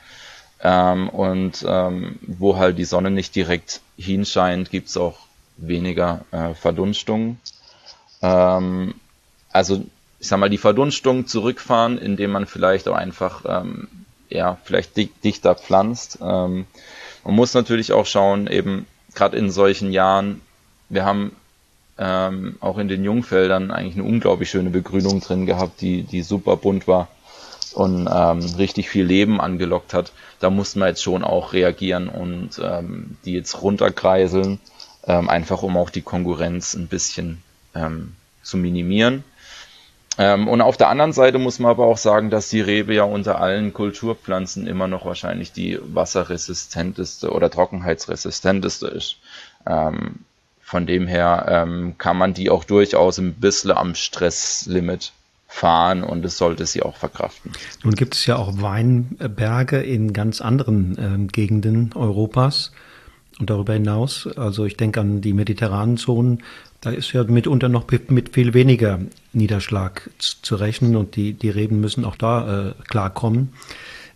[0.61, 5.19] Ähm, und ähm, wo halt die Sonne nicht direkt hinscheint, gibt's auch
[5.57, 7.39] weniger äh, Verdunstung.
[8.23, 8.95] Ähm,
[9.53, 9.85] also
[10.21, 13.89] ich sag mal, die Verdunstung zurückfahren, indem man vielleicht auch einfach ähm,
[14.29, 16.19] ja, vielleicht dichter pflanzt.
[16.21, 16.67] Ähm,
[17.25, 18.87] man muss natürlich auch schauen, eben
[19.19, 20.41] gerade in solchen Jahren,
[20.89, 21.33] wir haben
[21.99, 26.57] ähm, auch in den Jungfeldern eigentlich eine unglaublich schöne Begrünung drin gehabt, die, die super
[26.57, 27.09] bunt war
[27.75, 30.13] und ähm, richtig viel Leben angelockt hat.
[30.39, 34.61] Da mussten wir jetzt schon auch reagieren und ähm, die jetzt runterkreiseln,
[35.07, 37.43] ähm, einfach um auch die Konkurrenz ein bisschen
[37.75, 39.25] ähm, zu minimieren.
[40.19, 43.05] Ähm, und auf der anderen Seite muss man aber auch sagen, dass die Rebe ja
[43.05, 49.19] unter allen Kulturpflanzen immer noch wahrscheinlich die wasserresistenteste oder trockenheitsresistenteste ist.
[49.67, 50.17] Ähm,
[50.61, 55.13] von dem her ähm, kann man die auch durchaus ein bisschen am Stresslimit
[55.47, 57.53] fahren und es sollte sie auch verkraften.
[57.83, 62.73] Nun gibt es ja auch Weinberge in ganz anderen äh, Gegenden Europas
[63.39, 64.29] und darüber hinaus.
[64.37, 66.43] Also ich denke an die mediterranen Zonen,
[66.81, 69.01] da ist ja mitunter noch mit viel weniger
[69.33, 73.53] Niederschlag zu rechnen und die, die Reben müssen auch da äh, klarkommen.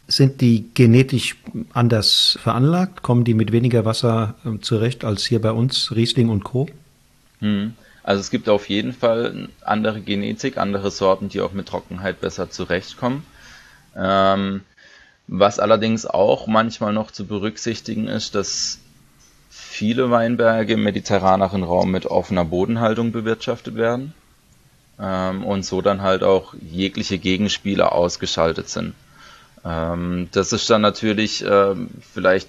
[0.06, 1.36] Sind die genetisch
[1.72, 3.02] anders veranlagt?
[3.02, 6.68] Kommen die mit weniger Wasser äh, zurecht als hier bei uns, Riesling und Co.?
[7.40, 7.74] Hm.
[8.04, 12.50] Also es gibt auf jeden Fall andere Genetik, andere Sorten, die auch mit Trockenheit besser
[12.50, 13.24] zurechtkommen.
[13.96, 14.62] Ähm,
[15.28, 18.81] was allerdings auch manchmal noch zu berücksichtigen ist, dass
[19.54, 24.14] viele Weinberge im mediterraneren Raum mit offener Bodenhaltung bewirtschaftet werden
[24.98, 28.94] ähm, und so dann halt auch jegliche Gegenspieler ausgeschaltet sind.
[29.62, 32.48] Ähm, das ist dann natürlich ähm, vielleicht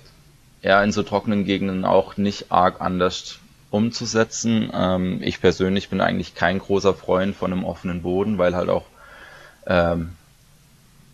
[0.62, 3.40] eher in so trockenen Gegenden auch nicht arg anders
[3.70, 4.72] umzusetzen.
[4.74, 8.86] Ähm, ich persönlich bin eigentlich kein großer Freund von einem offenen Boden, weil halt auch
[9.68, 10.14] ähm,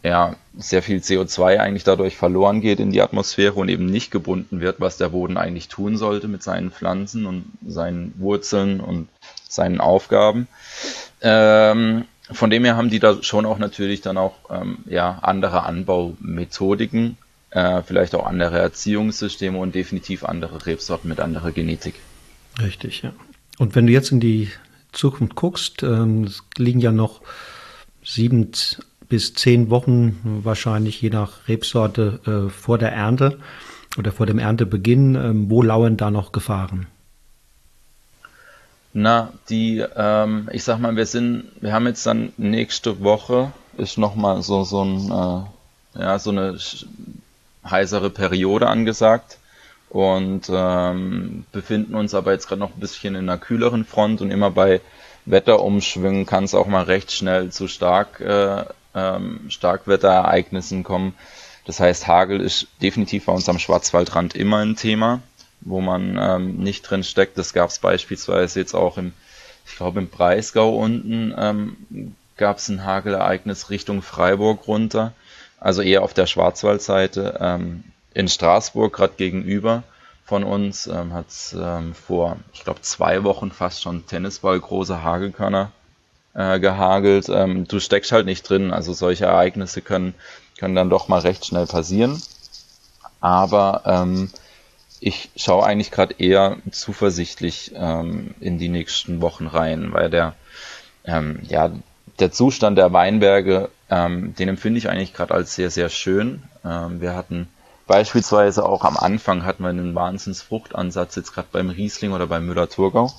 [0.03, 4.62] ja, sehr viel CO2 eigentlich dadurch verloren geht in die Atmosphäre und eben nicht gebunden
[4.62, 9.09] wird, was der Boden eigentlich tun sollte mit seinen Pflanzen und seinen Wurzeln und
[9.47, 10.47] seinen Aufgaben.
[11.21, 15.63] Ähm, von dem her haben die da schon auch natürlich dann auch ähm, ja, andere
[15.63, 17.17] Anbaumethodiken,
[17.49, 21.95] äh, vielleicht auch andere Erziehungssysteme und definitiv andere Rebsorten mit anderer Genetik.
[22.62, 23.12] Richtig, ja.
[23.57, 24.49] Und wenn du jetzt in die
[24.91, 27.21] Zukunft guckst, ähm, es liegen ja noch
[28.03, 28.51] sieben
[29.09, 33.39] bis zehn Wochen wahrscheinlich je nach Rebsorte äh, vor der Ernte
[33.97, 35.15] oder vor dem Erntebeginn.
[35.15, 36.87] Ähm, wo lauern da noch Gefahren?
[38.93, 43.97] Na, die, ähm, ich sag mal, wir sind, wir haben jetzt dann nächste Woche ist
[43.97, 45.45] nochmal so so ein,
[45.95, 46.57] äh, ja so eine
[47.69, 49.37] heißere Periode angesagt
[49.89, 54.31] und ähm, befinden uns aber jetzt gerade noch ein bisschen in einer kühleren Front und
[54.31, 54.81] immer bei
[55.25, 58.65] Wetterumschwüngen kann es auch mal recht schnell zu stark äh,
[58.95, 61.13] ähm, Starkwetterereignissen kommen.
[61.65, 65.21] Das heißt, Hagel ist definitiv bei uns am Schwarzwaldrand immer ein Thema,
[65.62, 67.38] wo man ähm, nicht drin steckt.
[67.38, 69.13] Das gab es beispielsweise jetzt auch im,
[69.67, 75.13] ich glaube im Breisgau unten ähm, gab es ein Hagelereignis Richtung Freiburg runter,
[75.60, 77.38] also eher auf der Schwarzwaldseite.
[77.39, 79.84] Ähm, in Straßburg, gerade gegenüber
[80.25, 85.04] von uns, ähm, hat es ähm, vor, ich glaube, zwei Wochen fast schon Tennisball große
[85.04, 85.71] Hagelkörner
[86.39, 87.28] äh, gehagelt.
[87.30, 88.71] Ähm, du steckst halt nicht drin.
[88.71, 90.13] Also solche Ereignisse können,
[90.58, 92.21] können dann doch mal recht schnell passieren.
[93.19, 94.32] Aber ähm,
[95.02, 100.34] ich schaue eigentlich gerade eher zuversichtlich ähm, in die nächsten Wochen rein, weil der,
[101.04, 101.71] ähm, ja,
[102.19, 106.43] der Zustand der Weinberge, ähm, den empfinde ich eigentlich gerade als sehr, sehr schön.
[106.63, 107.49] Ähm, wir hatten
[107.86, 113.12] beispielsweise auch am Anfang hatten wir einen Wahnsinnsfruchtansatz, jetzt gerade beim Riesling oder beim Müller-Thurgau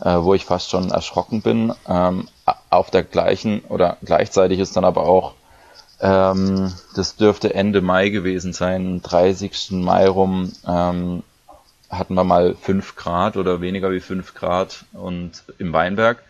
[0.00, 1.72] äh, wo ich fast schon erschrocken bin.
[1.88, 2.28] Ähm,
[2.70, 5.34] auf der gleichen oder gleichzeitig ist dann aber auch,
[6.00, 9.70] ähm, das dürfte Ende Mai gewesen sein, 30.
[9.72, 11.22] Mai rum, ähm,
[11.90, 16.22] hatten wir mal 5 Grad oder weniger wie 5 Grad und im Weinberg.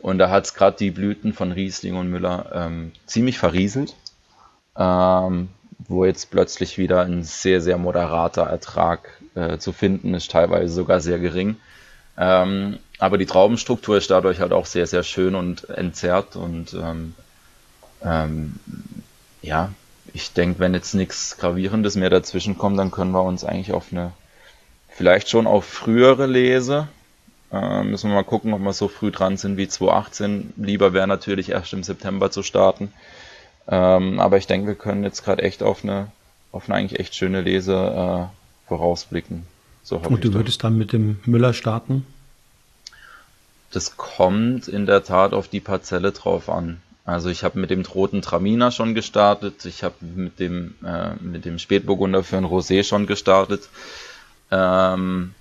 [0.00, 3.94] Und da hat es gerade die Blüten von Riesling und Müller ähm, ziemlich verrieselt,
[4.76, 5.48] ähm,
[5.78, 11.00] wo jetzt plötzlich wieder ein sehr, sehr moderater Ertrag äh, zu finden ist, teilweise sogar
[11.00, 11.56] sehr gering.
[12.18, 17.14] Ähm, aber die Traubenstruktur ist dadurch halt auch sehr, sehr schön und entzerrt und ähm,
[18.02, 18.54] ähm,
[19.42, 19.70] ja,
[20.12, 23.86] ich denke, wenn jetzt nichts Gravierendes mehr dazwischen kommt, dann können wir uns eigentlich auf
[23.90, 24.12] eine,
[24.88, 26.88] vielleicht schon auf frühere Lese,
[27.52, 30.54] äh, müssen wir mal gucken, ob wir so früh dran sind wie 2018.
[30.56, 32.92] Lieber wäre natürlich erst im September zu starten.
[33.68, 36.08] Ähm, aber ich denke, wir können jetzt gerade echt auf eine,
[36.52, 39.46] auf eine eigentlich echt schöne Lese äh, vorausblicken.
[39.82, 42.06] So Und du würdest dann mit dem Müller starten?
[43.74, 46.80] Das kommt in der Tat auf die Parzelle drauf an.
[47.04, 51.44] Also ich habe mit dem roten Traminer schon gestartet, ich habe mit dem äh, mit
[51.44, 53.68] dem Spätburgunder für ein Rosé schon gestartet.
[54.52, 55.34] Ähm,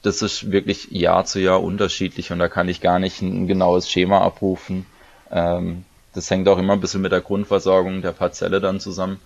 [0.00, 3.90] das ist wirklich Jahr zu Jahr unterschiedlich und da kann ich gar nicht ein, genaues
[3.90, 4.86] Schema abrufen.
[5.30, 5.84] Ähm,
[6.14, 9.20] das hängt auch immer ein bisschen mit der Grundversorgung der Parzelle dann zusammen.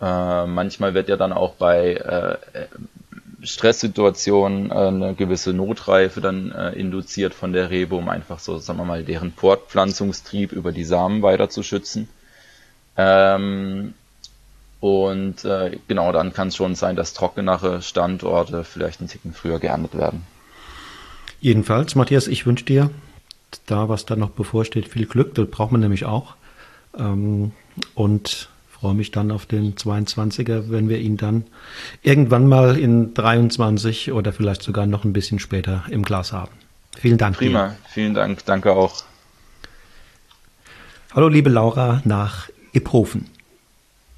[0.00, 2.66] Äh, manchmal wird ja dann auch bei äh,
[3.42, 8.78] Stresssituationen äh, eine gewisse Notreife dann äh, induziert von der Rebe, um einfach so, sagen
[8.78, 12.08] wir mal, deren Fortpflanzungstrieb über die Samen weiter zu schützen.
[12.96, 13.94] Ähm,
[14.80, 19.58] und äh, genau, dann kann es schon sein, dass trockenere Standorte vielleicht einen Ticken früher
[19.58, 20.22] geerntet werden.
[21.40, 22.90] Jedenfalls, Matthias, ich wünsche dir
[23.66, 25.34] da, was da noch bevorsteht, viel Glück.
[25.34, 26.34] Das braucht man nämlich auch.
[26.96, 27.52] Ähm,
[27.94, 28.48] und
[28.80, 31.44] freue mich dann auf den 22er, wenn wir ihn dann
[32.02, 36.52] irgendwann mal in 23 oder vielleicht sogar noch ein bisschen später im Glas haben.
[36.96, 37.36] Vielen Dank.
[37.36, 37.76] Prima, dir.
[37.88, 39.02] vielen Dank, danke auch.
[41.14, 43.28] Hallo liebe Laura nach Iphofen.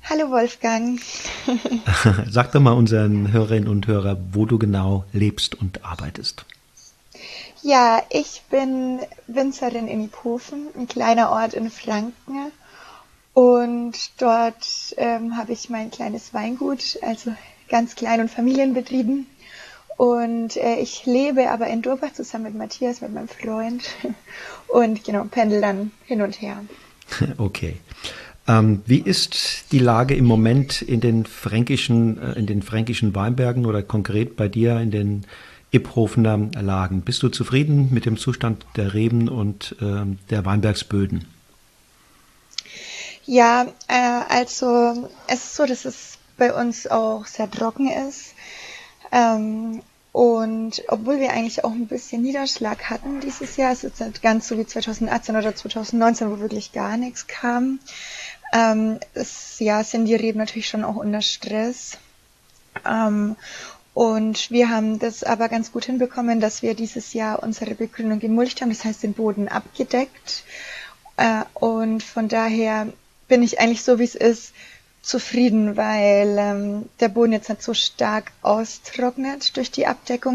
[0.03, 1.01] Hallo Wolfgang.
[2.29, 6.44] Sag doch mal unseren Hörerinnen und Hörern, wo du genau lebst und arbeitest.
[7.62, 12.53] Ja, ich bin Winzerin in Iphofen, ein kleiner Ort in Franken.
[13.32, 17.32] Und dort ähm, habe ich mein kleines Weingut, also
[17.68, 19.26] ganz klein und familienbetrieben.
[19.96, 23.82] Und äh, ich lebe aber in Durbach zusammen mit Matthias, mit meinem Freund.
[24.68, 26.64] Und genau, pendel dann hin und her.
[27.36, 27.76] Okay.
[28.48, 33.66] Ähm, wie ist die Lage im Moment in den fränkischen, äh, in den fränkischen Weinbergen
[33.66, 35.26] oder konkret bei dir in den
[35.70, 37.02] Ipphofener Lagen?
[37.02, 41.26] Bist du zufrieden mit dem Zustand der Reben und äh, der Weinbergsböden?
[43.30, 48.34] Ja, äh, also es ist so, dass es bei uns auch sehr trocken ist.
[49.12, 54.20] Ähm, und obwohl wir eigentlich auch ein bisschen Niederschlag hatten dieses Jahr, es ist nicht
[54.20, 57.78] ganz so wie 2018 oder 2019, wo wirklich gar nichts kam,
[58.52, 61.98] ähm, es, ja, sind die Reben natürlich schon auch unter Stress.
[62.84, 63.36] Ähm,
[63.94, 68.60] und wir haben das aber ganz gut hinbekommen, dass wir dieses Jahr unsere Begrünung gemulcht
[68.60, 70.42] haben, das heißt den Boden abgedeckt.
[71.16, 72.88] Äh, und von daher
[73.30, 74.52] bin ich eigentlich so, wie es ist,
[75.00, 80.34] zufrieden, weil ähm, der Boden jetzt nicht so stark austrocknet durch die Abdeckung.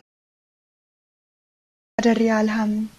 [1.99, 2.89] Material haben.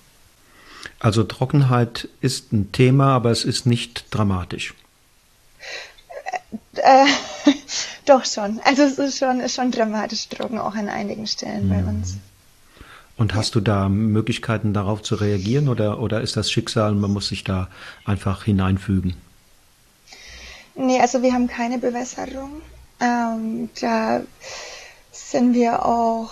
[1.00, 4.74] Also Trockenheit ist ein Thema, aber es ist nicht dramatisch.
[6.76, 7.06] Äh, äh,
[8.06, 8.60] doch schon.
[8.64, 11.70] Also es ist schon, ist schon dramatisch trocken, auch an einigen Stellen mhm.
[11.70, 12.18] bei uns.
[13.16, 17.28] Und hast du da Möglichkeiten darauf zu reagieren oder, oder ist das Schicksal man muss
[17.28, 17.68] sich da
[18.04, 19.14] einfach hineinfügen?
[20.76, 22.60] Nee, also wir haben keine Bewässerung.
[23.00, 24.22] Ähm, da
[25.10, 26.30] sind wir auch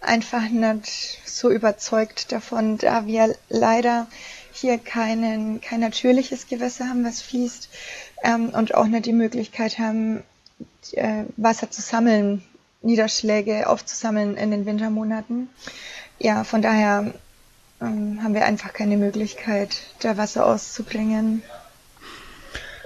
[0.00, 4.06] einfach nicht so überzeugt davon, da wir leider
[4.52, 7.68] hier keinen, kein natürliches Gewässer haben, was fließt
[8.22, 10.22] ähm, und auch nicht die Möglichkeit haben,
[10.92, 12.42] äh, Wasser zu sammeln,
[12.80, 15.48] Niederschläge aufzusammeln in den Wintermonaten.
[16.18, 17.12] Ja, von daher
[17.80, 21.42] ähm, haben wir einfach keine Möglichkeit, da Wasser auszubringen.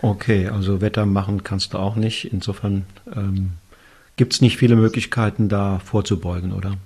[0.01, 2.33] Okay, also Wetter machen kannst du auch nicht.
[2.33, 3.53] Insofern ähm,
[4.17, 6.77] gibt es nicht viele Möglichkeiten, da vorzubeugen, oder?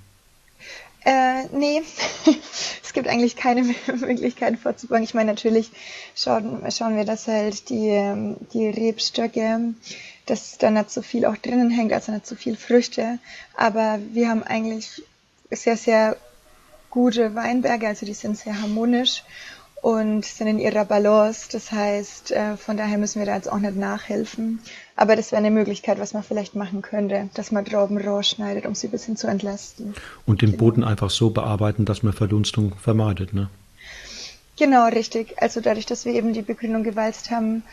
[1.04, 1.82] Äh, nee,
[2.82, 3.62] es gibt eigentlich keine
[4.00, 5.04] Möglichkeiten vorzubeugen.
[5.04, 5.70] Ich meine, natürlich
[6.14, 9.74] schauen, schauen wir, dass halt die, ähm, die Rebstöcke,
[10.26, 13.18] dass da nicht so viel auch drinnen hängt, also nicht so viel Früchte.
[13.56, 15.02] Aber wir haben eigentlich
[15.50, 16.16] sehr, sehr
[16.88, 19.22] gute Weinberge, also die sind sehr harmonisch
[19.82, 21.48] und sind in ihrer Balance.
[21.50, 24.60] Das heißt, äh, von daher müssen wir da jetzt auch nicht nachhelfen.
[24.94, 28.76] Aber das wäre eine Möglichkeit, was man vielleicht machen könnte, dass man Trauben rausschneidet, um
[28.76, 29.94] sie ein bisschen zu entlasten.
[30.24, 33.50] Und den Boden einfach so bearbeiten, dass man Verdunstung vermeidet, ne?
[34.56, 35.42] Genau, richtig.
[35.42, 37.64] Also dadurch, dass wir eben die Begrünung gewalzt haben,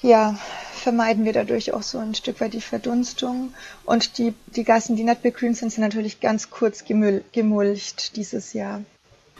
[0.00, 0.38] ja,
[0.74, 3.52] vermeiden wir dadurch auch so ein Stück weit die Verdunstung.
[3.84, 8.82] Und die, die Gassen, die nicht begrünt sind, sind natürlich ganz kurz gemulcht dieses Jahr.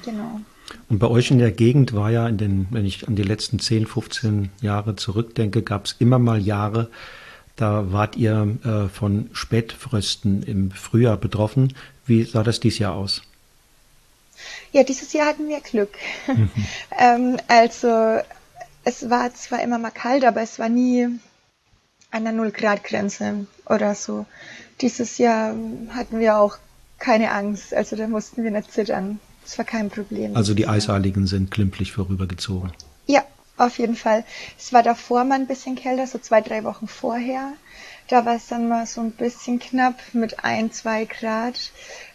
[0.04, 0.40] Genau.
[0.88, 3.58] Und bei euch in der Gegend war ja in den, wenn ich an die letzten
[3.58, 6.90] 10, 15 Jahre zurückdenke, gab es immer mal Jahre,
[7.56, 11.74] da wart ihr äh, von Spätfrösten im Frühjahr betroffen.
[12.06, 13.22] Wie sah das dieses Jahr aus?
[14.72, 15.94] Ja, dieses Jahr hatten wir Glück.
[16.26, 16.50] Mhm.
[16.98, 18.20] ähm, also
[18.84, 21.08] es war zwar immer mal kalt, aber es war nie
[22.10, 24.26] an der Null-Grad-Grenze oder so.
[24.80, 25.54] Dieses Jahr
[25.90, 26.58] hatten wir auch
[26.98, 29.20] keine Angst, also da mussten wir nicht zittern.
[29.42, 30.36] Das war kein Problem.
[30.36, 32.72] Also die Eisheiligen sind klimpflich vorübergezogen.
[33.06, 33.24] Ja,
[33.56, 34.24] auf jeden Fall.
[34.58, 37.52] Es war davor mal ein bisschen kälter, so zwei, drei Wochen vorher.
[38.08, 41.72] Da war es dann mal so ein bisschen knapp mit ein, zwei Grad.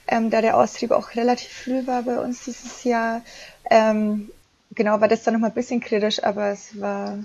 [0.08, 3.22] Ähm, da der Austrieb auch relativ früh war bei uns dieses Jahr.
[3.70, 4.30] Ähm,
[4.74, 7.20] genau, war das dann nochmal ein bisschen kritisch, aber es war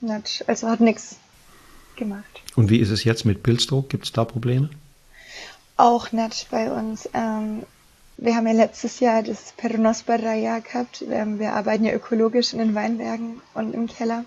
[0.00, 1.16] nicht, also hat nichts
[1.96, 2.42] gemacht.
[2.54, 3.88] Und wie ist es jetzt mit Pilzdruck?
[3.88, 4.70] Gibt es da Probleme?
[5.76, 7.08] Auch nicht bei uns.
[7.14, 7.62] Ähm,
[8.18, 11.04] wir haben ja letztes Jahr das Peronospora-Jahr gehabt.
[11.08, 14.24] Wir arbeiten ja ökologisch in den Weinbergen und im Keller.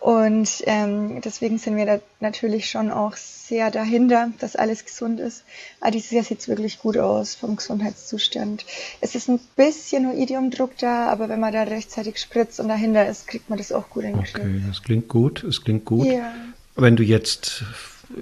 [0.00, 5.42] Und ähm, deswegen sind wir da natürlich schon auch sehr dahinter, dass alles gesund ist.
[5.80, 8.64] Aber dieses Jahr sieht es wirklich gut aus vom Gesundheitszustand.
[9.00, 13.26] Es ist ein bisschen Oidiumdruck da, aber wenn man da rechtzeitig spritzt und dahinter ist,
[13.26, 14.62] kriegt man das auch gut in den Okay, Griff.
[14.68, 16.06] das klingt gut, es klingt gut.
[16.06, 16.32] Ja.
[16.76, 17.64] Wenn du jetzt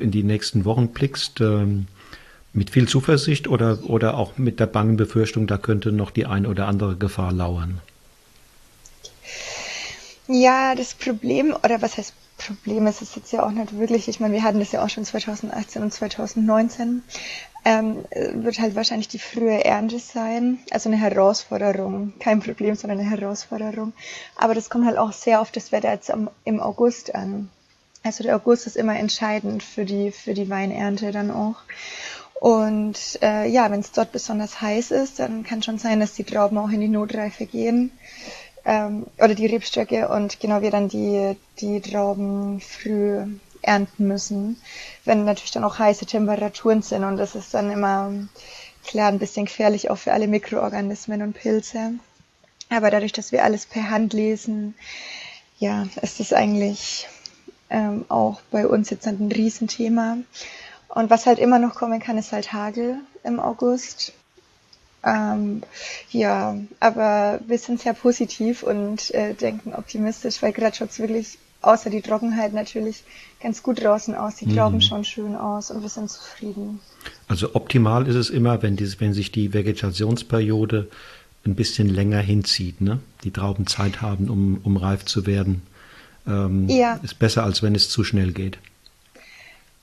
[0.00, 1.88] in die nächsten Wochen blickst, ähm,
[2.56, 6.46] mit viel Zuversicht oder, oder auch mit der bangen Befürchtung, da könnte noch die ein
[6.46, 7.80] oder andere Gefahr lauern?
[10.28, 14.20] Ja, das Problem, oder was heißt Problem, ist es jetzt ja auch nicht wirklich, ich
[14.20, 17.02] meine, wir hatten das ja auch schon 2018 und 2019,
[17.64, 23.10] ähm, wird halt wahrscheinlich die frühe Ernte sein, also eine Herausforderung, kein Problem, sondern eine
[23.10, 23.92] Herausforderung.
[24.36, 26.12] Aber das kommt halt auch sehr auf das Wetter jetzt
[26.44, 27.48] im August an.
[28.04, 31.56] Also der August ist immer entscheidend für die, für die Weinernte dann auch.
[32.40, 36.24] Und äh, ja, wenn es dort besonders heiß ist, dann kann schon sein, dass die
[36.24, 37.90] Trauben auch in die Notreife gehen
[38.64, 43.24] ähm, oder die Rebstöcke und genau wir dann die, die Trauben früh
[43.62, 44.60] ernten müssen,
[45.04, 48.12] wenn natürlich dann auch heiße Temperaturen sind und das ist dann immer
[48.84, 51.94] klar ein bisschen gefährlich auch für alle Mikroorganismen und Pilze.
[52.68, 54.74] Aber dadurch, dass wir alles per Hand lesen,
[55.58, 57.08] ja, ist es eigentlich
[57.70, 60.18] ähm, auch bei uns jetzt ein Riesenthema.
[60.96, 64.14] Und was halt immer noch kommen kann, ist halt Hagel im August.
[65.04, 65.62] Ähm,
[66.10, 71.36] ja, aber wir sind sehr positiv und äh, denken optimistisch, weil gerade schaut es wirklich
[71.60, 73.04] außer die Trockenheit natürlich
[73.42, 74.36] ganz gut draußen aus.
[74.36, 74.80] Die Trauben mhm.
[74.80, 76.80] schauen schön aus und wir sind zufrieden.
[77.28, 80.88] Also optimal ist es immer, wenn, dieses, wenn sich die Vegetationsperiode
[81.44, 83.00] ein bisschen länger hinzieht, ne?
[83.22, 85.60] Die Trauben Zeit haben, um, um reif zu werden.
[86.26, 86.98] Ähm, ja.
[87.02, 88.56] Ist besser, als wenn es zu schnell geht.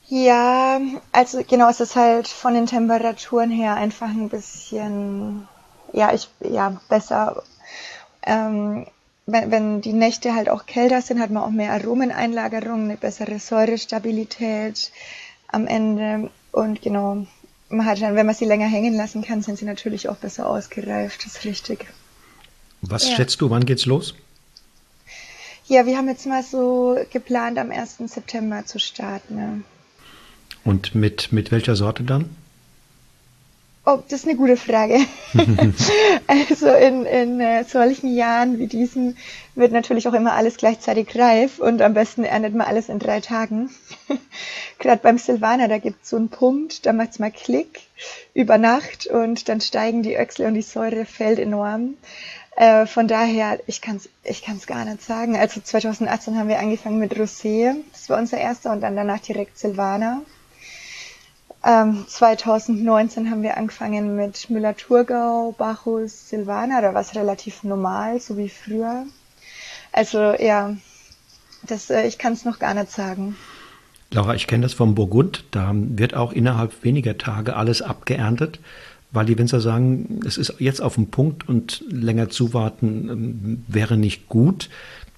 [0.10, 0.82] Ja,
[1.12, 5.48] also genau, es ist halt von den Temperaturen her einfach ein bisschen,
[5.94, 7.44] ja, ich, ja, besser.
[8.26, 8.86] Ähm,
[9.26, 13.40] wenn, wenn die Nächte halt auch kälter sind, hat man auch mehr Aromeneinlagerung, eine bessere
[13.40, 14.92] Säurestabilität
[15.48, 16.30] am Ende.
[16.52, 17.26] Und genau,
[17.70, 20.50] man hat dann, wenn man sie länger hängen lassen kann, sind sie natürlich auch besser
[20.50, 21.26] ausgereift.
[21.26, 21.86] Das ist richtig.
[22.82, 23.16] Was ja.
[23.16, 24.14] schätzt du, wann geht's los?
[25.68, 28.00] Ja, wir haben jetzt mal so geplant, am 1.
[28.08, 29.38] September zu starten.
[29.38, 29.73] Ja.
[30.66, 32.36] Und mit, mit welcher Sorte dann?
[33.86, 34.98] Oh, das ist eine gute Frage.
[36.28, 39.18] also in, in äh, solchen Jahren wie diesen
[39.56, 43.20] wird natürlich auch immer alles gleichzeitig reif und am besten erntet man alles in drei
[43.20, 43.70] Tagen.
[44.80, 47.82] Gerade beim Silvaner, da gibt es so einen Punkt, da macht es mal Klick
[48.34, 51.96] über Nacht und dann steigen die Öchsel und die Säure fällt enorm.
[52.56, 55.36] Äh, von daher, ich kann es ich kann's gar nicht sagen.
[55.36, 59.58] Also 2018 haben wir angefangen mit Rosé, das war unser erster und dann danach direkt
[59.60, 60.22] Silvaner.
[61.66, 68.38] Ähm, 2019 haben wir angefangen mit Müller-Thurgau, Bacchus, Silvaner, da war es relativ normal, so
[68.38, 69.06] wie früher.
[69.94, 70.76] Also ja,
[71.66, 73.38] das, äh, ich kann es noch gar nicht sagen.
[74.12, 78.60] Laura, ich kenne das vom Burgund, da wird auch innerhalb weniger Tage alles abgeerntet,
[79.12, 83.96] weil die Winzer sagen, es ist jetzt auf dem Punkt und länger zuwarten ähm, wäre
[83.96, 84.70] nicht gut.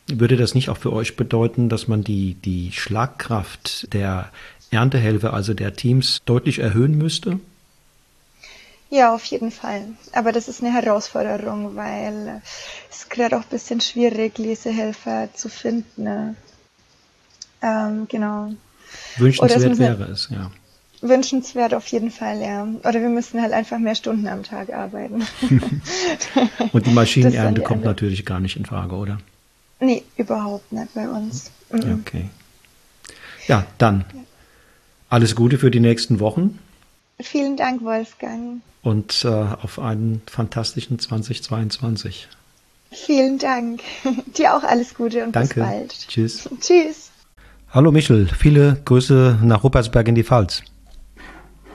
[0.07, 4.29] Würde das nicht auch für euch bedeuten, dass man die, die Schlagkraft der
[4.71, 7.39] Erntehelfer, also der Teams, deutlich erhöhen müsste?
[8.89, 9.83] Ja, auf jeden Fall.
[10.13, 12.41] Aber das ist eine Herausforderung, weil
[12.89, 16.03] es gerade auch ein bisschen schwierig, Lesehelfer zu finden.
[16.03, 16.35] Ne?
[17.61, 18.53] Ähm, genau.
[19.17, 20.51] Wünschenswert wäre es, ja.
[21.01, 22.67] Wünschenswert auf jeden Fall, ja.
[22.87, 25.25] Oder wir müssen halt einfach mehr Stunden am Tag arbeiten.
[26.71, 29.17] Und die Maschinenernte kommt natürlich gar nicht in Frage, oder?
[29.79, 31.51] Nee, überhaupt nicht bei uns.
[31.69, 32.29] Okay.
[33.47, 34.05] Ja, dann.
[34.13, 34.21] Ja.
[35.09, 36.59] Alles Gute für die nächsten Wochen.
[37.19, 38.61] Vielen Dank, Wolfgang.
[38.81, 42.27] Und äh, auf einen fantastischen 2022.
[42.91, 43.81] Vielen Dank.
[44.37, 45.55] Dir auch alles Gute und Danke.
[45.55, 46.07] bis bald.
[46.07, 46.49] Tschüss.
[46.59, 47.11] Tschüss.
[47.69, 50.63] Hallo Michel, viele Grüße nach Ruppersberg in die Pfalz.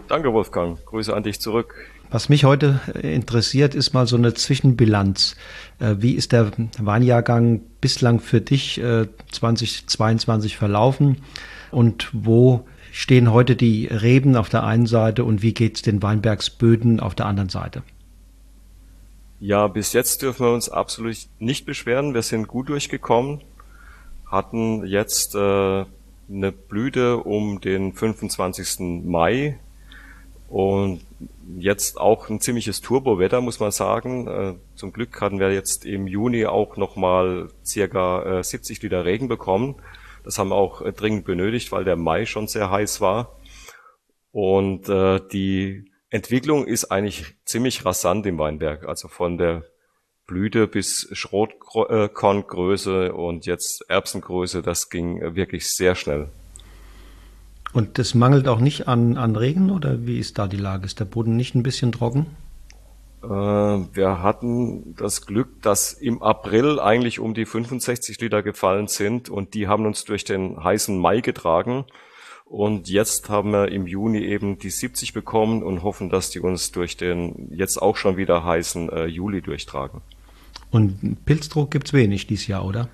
[0.08, 0.84] Danke, Wolfgang.
[0.86, 1.74] Grüße an dich zurück.
[2.10, 5.36] Was mich heute interessiert, ist mal so eine Zwischenbilanz.
[5.78, 8.80] Äh, wie ist der Weinjahrgang bislang für dich
[9.30, 11.18] 2022 äh, verlaufen
[11.70, 16.02] und wo stehen heute die Reben auf der einen Seite und wie geht es den
[16.02, 17.82] Weinbergsböden auf der anderen Seite?
[19.40, 22.12] Ja, bis jetzt dürfen wir uns absolut nicht beschweren.
[22.12, 23.40] Wir sind gut durchgekommen,
[24.26, 29.02] hatten jetzt äh, eine Blüte um den 25.
[29.04, 29.58] Mai
[30.50, 31.00] und
[31.58, 34.26] jetzt auch ein ziemliches Turbowetter, muss man sagen.
[34.26, 39.28] Äh, zum Glück hatten wir jetzt im Juni auch nochmal circa äh, 70 Liter Regen
[39.28, 39.76] bekommen.
[40.24, 43.36] Das haben wir auch äh, dringend benötigt, weil der Mai schon sehr heiß war.
[44.32, 48.86] Und äh, die Entwicklung ist eigentlich ziemlich rasant im Weinberg.
[48.86, 49.64] Also von der
[50.26, 56.28] Blüte bis Schrotkorngröße und jetzt Erbsengröße, das ging wirklich sehr schnell.
[57.72, 60.86] Und das mangelt auch nicht an, an Regen oder wie ist da die Lage?
[60.86, 62.26] Ist der Boden nicht ein bisschen trocken?
[63.22, 69.28] Äh, wir hatten das Glück, dass im April eigentlich um die 65 Liter gefallen sind
[69.28, 71.84] und die haben uns durch den heißen Mai getragen.
[72.46, 76.72] Und jetzt haben wir im Juni eben die 70 bekommen und hoffen, dass die uns
[76.72, 80.00] durch den jetzt auch schon wieder heißen äh, Juli durchtragen.
[80.72, 82.88] Und Pilzdruck gibt's wenig dieses Jahr, oder?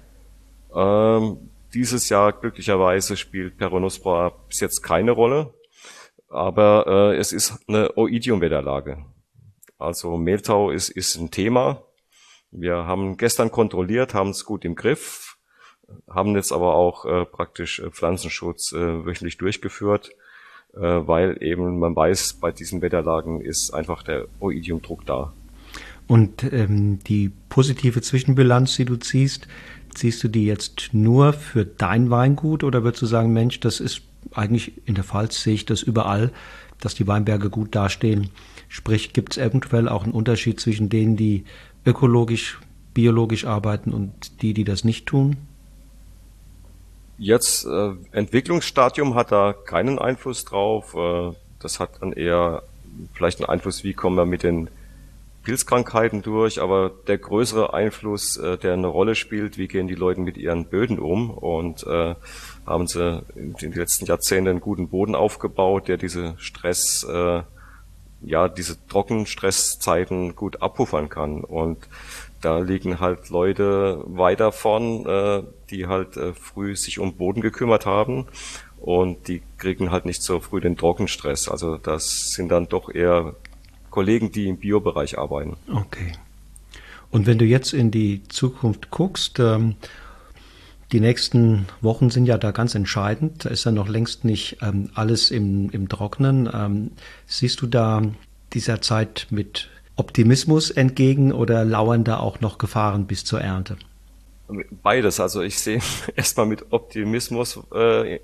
[0.74, 1.38] Ähm,
[1.72, 5.54] dieses Jahr glücklicherweise spielt Peronospora bis jetzt keine Rolle,
[6.28, 8.98] aber äh, es ist eine Oidium-Wetterlage.
[9.78, 11.82] Also Mehltau ist, ist ein Thema.
[12.50, 15.36] Wir haben gestern kontrolliert, haben es gut im Griff,
[16.08, 20.10] haben jetzt aber auch äh, praktisch äh, Pflanzenschutz äh, wöchentlich durchgeführt,
[20.74, 25.32] äh, weil eben man weiß, bei diesen Wetterlagen ist einfach der Oidiumdruck da.
[26.06, 29.48] Und ähm, die positive Zwischenbilanz, die du ziehst,
[29.92, 34.02] ziehst du die jetzt nur für dein Weingut oder würdest du sagen, Mensch, das ist
[34.32, 36.32] eigentlich in der Pfalz sehe ich das überall,
[36.80, 38.30] dass die Weinberge gut dastehen.
[38.68, 41.44] Sprich, gibt es eventuell auch einen Unterschied zwischen denen, die
[41.84, 42.60] ökologisch,
[42.94, 45.36] biologisch arbeiten und die, die das nicht tun?
[47.18, 50.94] Jetzt äh, Entwicklungsstadium hat da keinen Einfluss drauf.
[50.94, 52.62] Äh, das hat dann eher
[53.14, 54.68] vielleicht einen Einfluss, wie kommen wir mit den
[55.46, 60.20] Pilzkrankheiten durch, aber der größere Einfluss, äh, der eine Rolle spielt, wie gehen die Leute
[60.20, 62.16] mit ihren Böden um und äh,
[62.66, 67.42] haben sie in den letzten Jahrzehnten einen guten Boden aufgebaut, der diese Stress, äh,
[68.22, 71.78] ja, diese Trockenstresszeiten gut abpuffern kann und
[72.40, 77.86] da liegen halt Leute weiter vorn, äh, die halt äh, früh sich um Boden gekümmert
[77.86, 78.26] haben
[78.80, 81.48] und die kriegen halt nicht so früh den Trockenstress.
[81.48, 83.34] Also das sind dann doch eher
[83.90, 85.56] Kollegen, die im Biobereich arbeiten.
[85.72, 86.12] Okay.
[87.10, 89.76] Und wenn du jetzt in die Zukunft guckst, ähm,
[90.92, 93.44] die nächsten Wochen sind ja da ganz entscheidend.
[93.44, 96.48] Da ist ja noch längst nicht ähm, alles im, im Trocknen.
[96.52, 96.92] Ähm,
[97.26, 98.02] siehst du da
[98.52, 103.76] dieser Zeit mit Optimismus entgegen oder lauern da auch noch Gefahren bis zur Ernte?
[104.82, 105.18] Beides.
[105.18, 105.80] Also ich sehe
[106.16, 108.20] erstmal mit Optimismus äh, äh,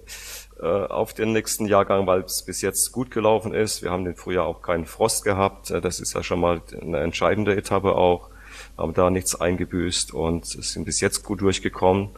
[0.60, 3.82] auf den nächsten Jahrgang, weil es bis jetzt gut gelaufen ist.
[3.82, 5.70] Wir haben den Frühjahr auch keinen Frost gehabt.
[5.70, 8.30] Äh, das ist ja schon mal eine entscheidende Etappe auch.
[8.78, 12.10] Haben da nichts eingebüßt und sind bis jetzt gut durchgekommen.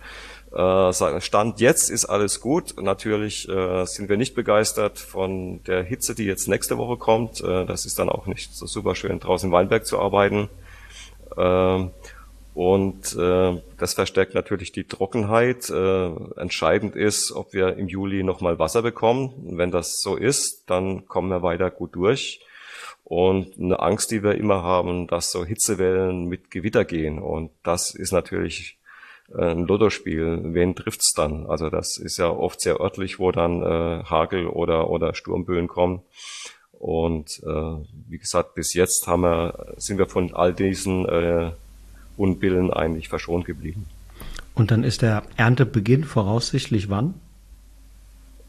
[0.55, 2.75] Äh, Stand jetzt ist alles gut.
[2.81, 3.49] Natürlich
[3.85, 7.43] sind wir nicht begeistert von der Hitze, die jetzt nächste Woche kommt.
[7.43, 10.49] Das ist dann auch nicht so super schön, draußen im Weinberg zu arbeiten.
[11.37, 11.91] Ähm,
[12.55, 15.69] und äh, das verstärkt natürlich die Trockenheit.
[15.71, 19.33] Äh, entscheidend ist, ob wir im Juli nochmal Wasser bekommen.
[19.59, 22.41] Wenn das so ist, dann kommen wir weiter gut durch.
[23.03, 27.19] Und eine Angst, die wir immer haben, dass so Hitzewellen mit Gewitter gehen.
[27.19, 28.84] Und das ist natürlich äh,
[29.33, 30.41] ein Lottospiel.
[30.55, 31.47] Wen trifft's dann?
[31.47, 36.03] Also das ist ja oft sehr örtlich, wo dann äh, Hagel oder, oder Sturmböen kommen.
[36.73, 37.77] Und äh,
[38.09, 41.53] wie gesagt, bis jetzt haben wir, sind wir von all diesen äh,
[42.17, 43.87] Unbillen eigentlich verschont geblieben.
[44.55, 47.15] Und dann ist der Erntebeginn voraussichtlich wann?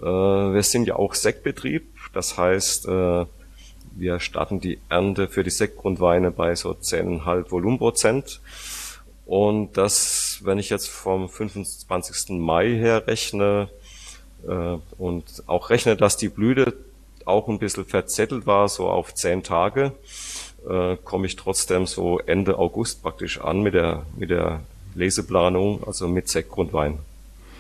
[0.02, 3.26] Äh, wir sind ja auch Sektbetrieb, das heißt, äh,
[3.96, 8.42] wir starten die Ernte für die Sektgrundweine bei so 10,5 Volumenprozent.
[9.26, 12.38] Und das, wenn ich jetzt vom 25.
[12.40, 13.70] Mai her rechne
[14.48, 16.74] äh, und auch rechne, dass die Blüte
[17.26, 19.94] auch ein bisschen verzettelt war, so auf 10 Tage,
[20.70, 24.62] äh, komme ich trotzdem so Ende August praktisch an mit der, mit der
[24.94, 27.00] Leseplanung, also mit Sektgrundwein.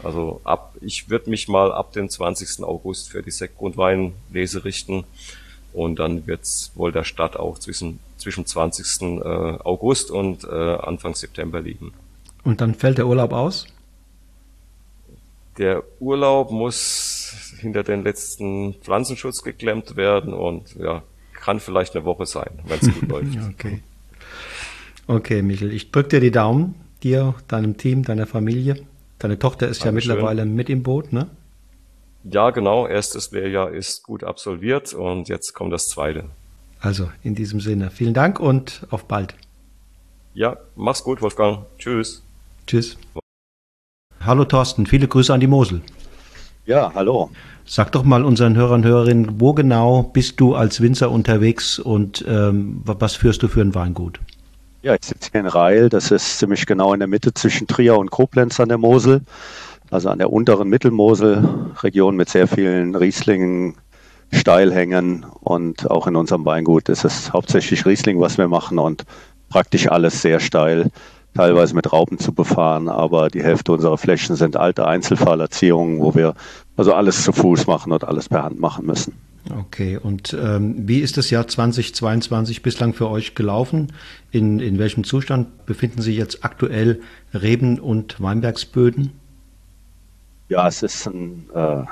[0.03, 2.63] Also ab, ich würde mich mal ab dem 20.
[2.63, 5.03] August für die Sektgrundwein-Lese richten
[5.73, 9.01] und dann wird's wohl der Start auch zwischen, zwischen 20.
[9.01, 9.25] Äh,
[9.63, 11.93] August und äh, Anfang September liegen.
[12.45, 13.67] Und dann fällt der Urlaub aus?
[15.57, 22.25] Der Urlaub muss hinter den letzten Pflanzenschutz geklemmt werden und ja, kann vielleicht eine Woche
[22.25, 23.37] sein, wenn es gut läuft.
[23.53, 23.81] Okay.
[25.07, 28.85] Okay, Michel, ich drücke dir die Daumen, dir, deinem Team, deiner Familie.
[29.19, 30.09] Deine Tochter ist Dankeschön.
[30.09, 31.29] ja mittlerweile mit im Boot, ne?
[32.23, 32.87] Ja, genau.
[32.87, 36.25] Erstes Lehrjahr ist gut absolviert und jetzt kommt das zweite.
[36.79, 39.35] Also in diesem Sinne, vielen Dank und auf bald.
[40.33, 41.65] Ja, mach's gut, Wolfgang.
[41.77, 42.24] Tschüss.
[42.67, 42.97] Tschüss.
[44.21, 45.81] Hallo Thorsten, viele Grüße an die Mosel.
[46.65, 47.29] Ja, hallo.
[47.63, 52.25] Sag doch mal unseren Hörern und Hörerinnen, wo genau bist du als Winzer unterwegs und
[52.27, 54.19] ähm, was führst du für ein Weingut?
[54.81, 57.97] Ja, ich sitze hier in Reil, das ist ziemlich genau in der Mitte zwischen Trier
[57.97, 59.21] und Koblenz an der Mosel,
[59.91, 63.75] also an der unteren Mittelmosel-Region mit sehr vielen Rieslingen,
[64.31, 69.05] Steilhängen und auch in unserem Weingut ist es hauptsächlich Riesling, was wir machen und
[69.49, 70.91] praktisch alles sehr steil,
[71.35, 76.33] teilweise mit Raupen zu befahren, aber die Hälfte unserer Flächen sind alte Einzelfallerziehungen, wo wir
[76.77, 79.13] also alles zu Fuß machen und alles per Hand machen müssen.
[79.55, 83.93] Okay, und ähm, wie ist das Jahr 2022 bislang für euch gelaufen?
[84.31, 87.01] In, in welchem Zustand befinden sich jetzt aktuell
[87.33, 89.11] Reben- und Weinbergsböden?
[90.49, 91.83] Ja, es ist ein, äh,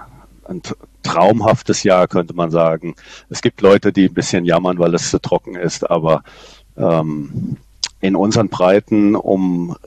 [0.45, 0.61] ein
[1.03, 2.95] traumhaftes Jahr, könnte man sagen.
[3.29, 6.23] Es gibt Leute, die ein bisschen jammern, weil es zu trocken ist, aber
[6.75, 7.57] ähm,
[8.03, 9.77] in unseren Breiten, um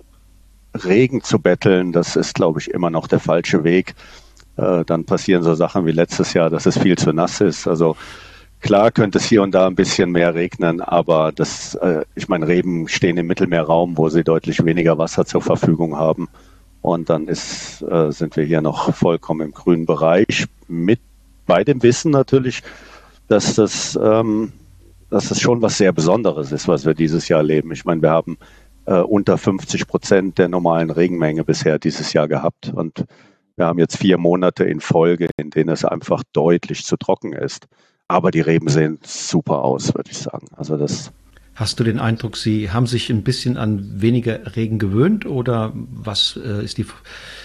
[0.74, 3.94] Regen zu betteln, das ist, glaube ich, immer noch der falsche Weg.
[4.56, 7.68] Äh, dann passieren so Sachen wie letztes Jahr, dass es viel zu nass ist.
[7.68, 7.94] Also
[8.60, 12.48] klar könnte es hier und da ein bisschen mehr regnen, aber das, äh, ich meine,
[12.48, 16.28] Reben stehen im Mittelmeerraum, wo sie deutlich weniger Wasser zur Verfügung haben.
[16.80, 21.00] Und dann ist, äh, sind wir hier noch vollkommen im grünen Bereich mit
[21.46, 22.62] bei dem Wissen natürlich,
[23.28, 24.52] dass das, ähm,
[25.10, 27.72] dass das schon was sehr Besonderes ist, was wir dieses Jahr erleben.
[27.72, 28.38] Ich meine, wir haben
[28.86, 33.04] äh, unter 50 Prozent der normalen Regenmenge bisher dieses Jahr gehabt und
[33.56, 37.66] wir haben jetzt vier Monate in Folge, in denen es einfach deutlich zu trocken ist.
[38.06, 40.46] Aber die Reben sehen super aus, würde ich sagen.
[40.56, 41.10] Also das
[41.56, 46.36] Hast du den Eindruck, Sie haben sich ein bisschen an weniger Regen gewöhnt oder was
[46.36, 46.84] äh, ist die,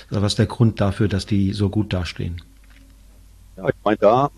[0.10, 2.42] was der Grund dafür, dass die so gut dastehen?
[3.56, 4.30] Ja, ich meine, da,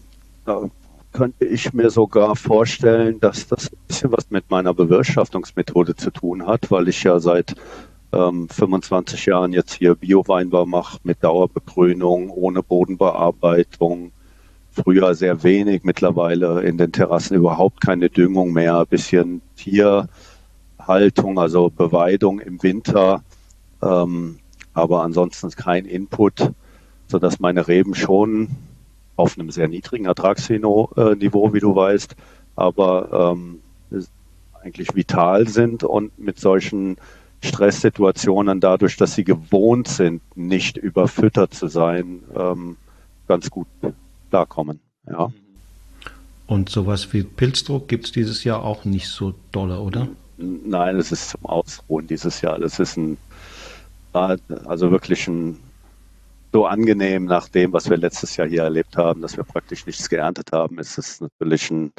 [0.46, 0.70] da
[1.14, 6.46] könnte ich mir sogar vorstellen, dass das ein bisschen was mit meiner Bewirtschaftungsmethode zu tun
[6.46, 7.56] hat, weil ich ja seit
[8.12, 14.12] ähm, 25 Jahren jetzt hier Bio-Weinbau mache mit Dauerbegrünung, ohne Bodenbearbeitung,
[14.76, 21.70] Früher sehr wenig, mittlerweile in den Terrassen überhaupt keine Düngung mehr, ein bisschen Tierhaltung, also
[21.70, 23.24] Beweidung im Winter,
[23.84, 24.40] ähm,
[24.74, 26.52] aber ansonsten kein Input,
[27.08, 28.48] sodass meine Reben schon
[29.16, 32.16] auf einem sehr niedrigen Ertragsniveau, wie du weißt,
[32.56, 33.60] aber ähm,
[34.62, 36.98] eigentlich vital sind und mit solchen
[37.44, 42.78] Stresssituationen dadurch, dass sie gewohnt sind, nicht überfüttert zu sein, ähm,
[43.28, 43.68] ganz gut
[44.30, 44.80] klarkommen.
[45.08, 45.32] Ja.
[46.48, 50.08] Und sowas wie Pilzdruck gibt es dieses Jahr auch nicht so dolle, oder?
[50.38, 52.60] Nein, es ist zum Ausruhen dieses Jahr.
[52.60, 53.18] Das ist ein,
[54.14, 55.58] also wirklich ein,
[56.54, 60.08] so angenehm nach dem, was wir letztes Jahr hier erlebt haben, dass wir praktisch nichts
[60.08, 61.92] geerntet haben, ist es natürlich ein,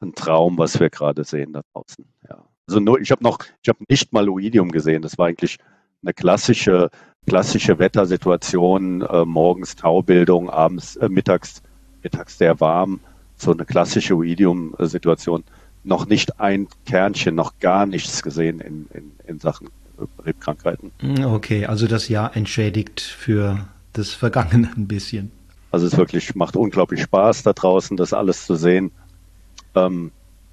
[0.00, 2.04] ein Traum, was wir gerade sehen da draußen.
[2.28, 2.44] Ja.
[2.66, 5.02] Also nur, ich habe noch, ich habe nicht mal Oidium gesehen.
[5.02, 5.58] Das war eigentlich
[6.02, 6.90] eine klassische,
[7.26, 11.62] klassische Wettersituation, äh, morgens Taubildung, abends, äh, mittags
[12.02, 13.00] mittags sehr warm,
[13.36, 15.44] so eine klassische Oidium-Situation,
[15.84, 19.68] noch nicht ein Kernchen, noch gar nichts gesehen in, in, in Sachen
[20.24, 20.92] Rebkrankheiten.
[21.24, 25.30] Okay, also das Jahr entschädigt für das Vergangene ein bisschen.
[25.70, 28.90] Also es wirklich macht unglaublich Spaß da draußen, das alles zu sehen.
[29.74, 30.10] Ähm,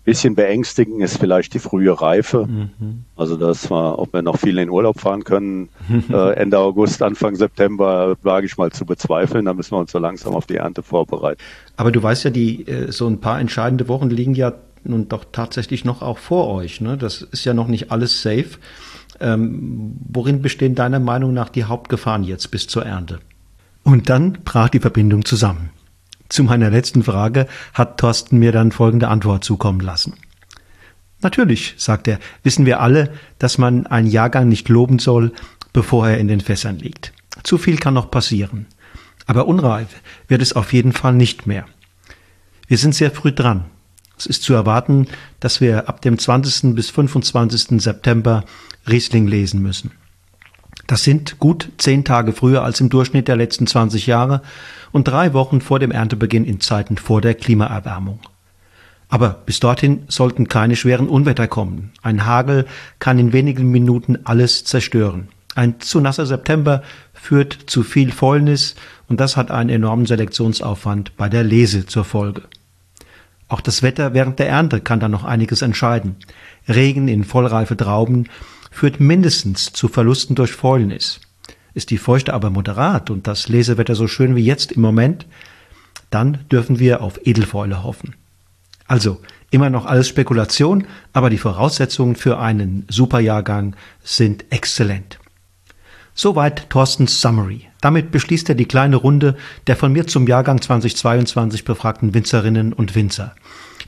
[0.08, 2.48] bisschen beängstigend ist vielleicht die frühe Reife.
[2.48, 3.04] Mhm.
[3.18, 5.68] Also das war, ob wir noch viel in Urlaub fahren können,
[6.10, 9.44] äh, Ende August, Anfang September, wage ich mal zu bezweifeln.
[9.44, 11.42] Da müssen wir uns so langsam auf die Ernte vorbereiten.
[11.76, 14.54] Aber du weißt ja, die äh, so ein paar entscheidende Wochen liegen ja
[14.86, 16.80] nun doch tatsächlich noch auch vor euch.
[16.80, 16.96] Ne?
[16.96, 18.60] Das ist ja noch nicht alles safe.
[19.20, 23.20] Ähm, worin bestehen deiner Meinung nach die Hauptgefahren jetzt bis zur Ernte?
[23.84, 25.70] Und dann brach die Verbindung zusammen.
[26.30, 30.14] Zu meiner letzten Frage hat Thorsten mir dann folgende Antwort zukommen lassen.
[31.22, 35.32] Natürlich, sagt er, wissen wir alle, dass man einen Jahrgang nicht loben soll,
[35.74, 37.14] bevor er in den Fässern liegt.
[37.44, 38.68] Zu viel kann noch passieren.
[39.26, 39.88] Aber unreif
[40.28, 41.66] wird es auf jeden Fall nicht mehr.
[42.68, 43.66] Wir sind sehr früh dran.
[44.18, 45.08] Es ist zu erwarten,
[45.40, 46.76] dass wir ab dem 20.
[46.76, 47.82] bis 25.
[47.82, 48.44] September
[48.90, 49.92] Riesling lesen müssen.
[50.88, 54.42] Das sind gut zehn Tage früher als im Durchschnitt der letzten 20 Jahre
[54.92, 58.20] und drei Wochen vor dem Erntebeginn in Zeiten vor der Klimaerwärmung.
[59.10, 61.92] Aber bis dorthin sollten keine schweren Unwetter kommen.
[62.02, 62.66] Ein Hagel
[63.00, 65.30] kann in wenigen Minuten alles zerstören.
[65.56, 66.84] Ein zu nasser September
[67.14, 68.76] führt zu viel Fäulnis
[69.08, 72.44] und das hat einen enormen Selektionsaufwand bei der Lese zur Folge.
[73.48, 76.18] Auch das Wetter während der Ernte kann da noch einiges entscheiden.
[76.68, 78.28] Regen in vollreife Trauben
[78.72, 81.20] führt mindestens zu Verlusten durch Fäulnis.
[81.74, 85.26] Ist die Feuchte aber moderat und das Lesewetter so schön wie jetzt im Moment,
[86.10, 88.16] dann dürfen wir auf Edelfäule hoffen.
[88.88, 89.20] Also,
[89.52, 95.20] immer noch alles Spekulation, aber die Voraussetzungen für einen Superjahrgang sind exzellent.
[96.14, 97.68] Soweit Thorstens Summary.
[97.80, 99.38] Damit beschließt er die kleine Runde
[99.68, 103.36] der von mir zum Jahrgang 2022 befragten Winzerinnen und Winzer.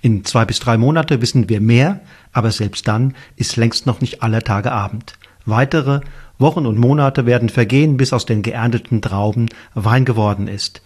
[0.01, 1.99] In zwei bis drei Monate wissen wir mehr,
[2.31, 5.13] aber selbst dann ist längst noch nicht aller Tage Abend.
[5.45, 6.01] Weitere
[6.37, 10.81] Wochen und Monate werden vergehen, bis aus den geernteten Trauben Wein geworden ist.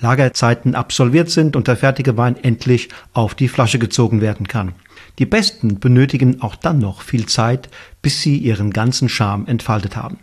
[0.00, 4.74] Lagerzeiten absolviert sind und der fertige Wein endlich auf die Flasche gezogen werden kann.
[5.18, 7.68] Die Besten benötigen auch dann noch viel Zeit,
[8.02, 10.18] bis sie ihren ganzen Charme entfaltet haben.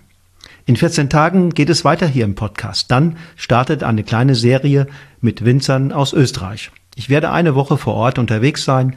[0.65, 2.89] In 14 Tagen geht es weiter hier im Podcast.
[2.89, 4.87] Dann startet eine kleine Serie
[5.19, 6.71] mit Winzern aus Österreich.
[6.95, 8.95] Ich werde eine Woche vor Ort unterwegs sein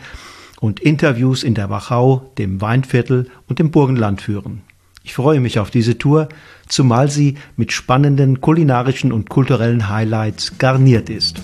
[0.60, 4.62] und Interviews in der Wachau, dem Weinviertel und dem Burgenland führen.
[5.02, 6.28] Ich freue mich auf diese Tour,
[6.68, 11.40] zumal sie mit spannenden kulinarischen und kulturellen Highlights garniert ist.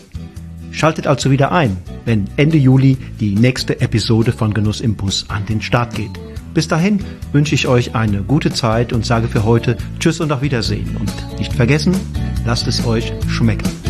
[0.71, 5.47] Schaltet also wieder ein, wenn Ende Juli die nächste Episode von Genuss im Bus an
[5.47, 6.11] den Start geht.
[6.53, 7.01] Bis dahin
[7.33, 10.97] wünsche ich euch eine gute Zeit und sage für heute Tschüss und auf Wiedersehen.
[11.01, 11.97] Und nicht vergessen,
[12.45, 13.84] lasst es euch schmecken.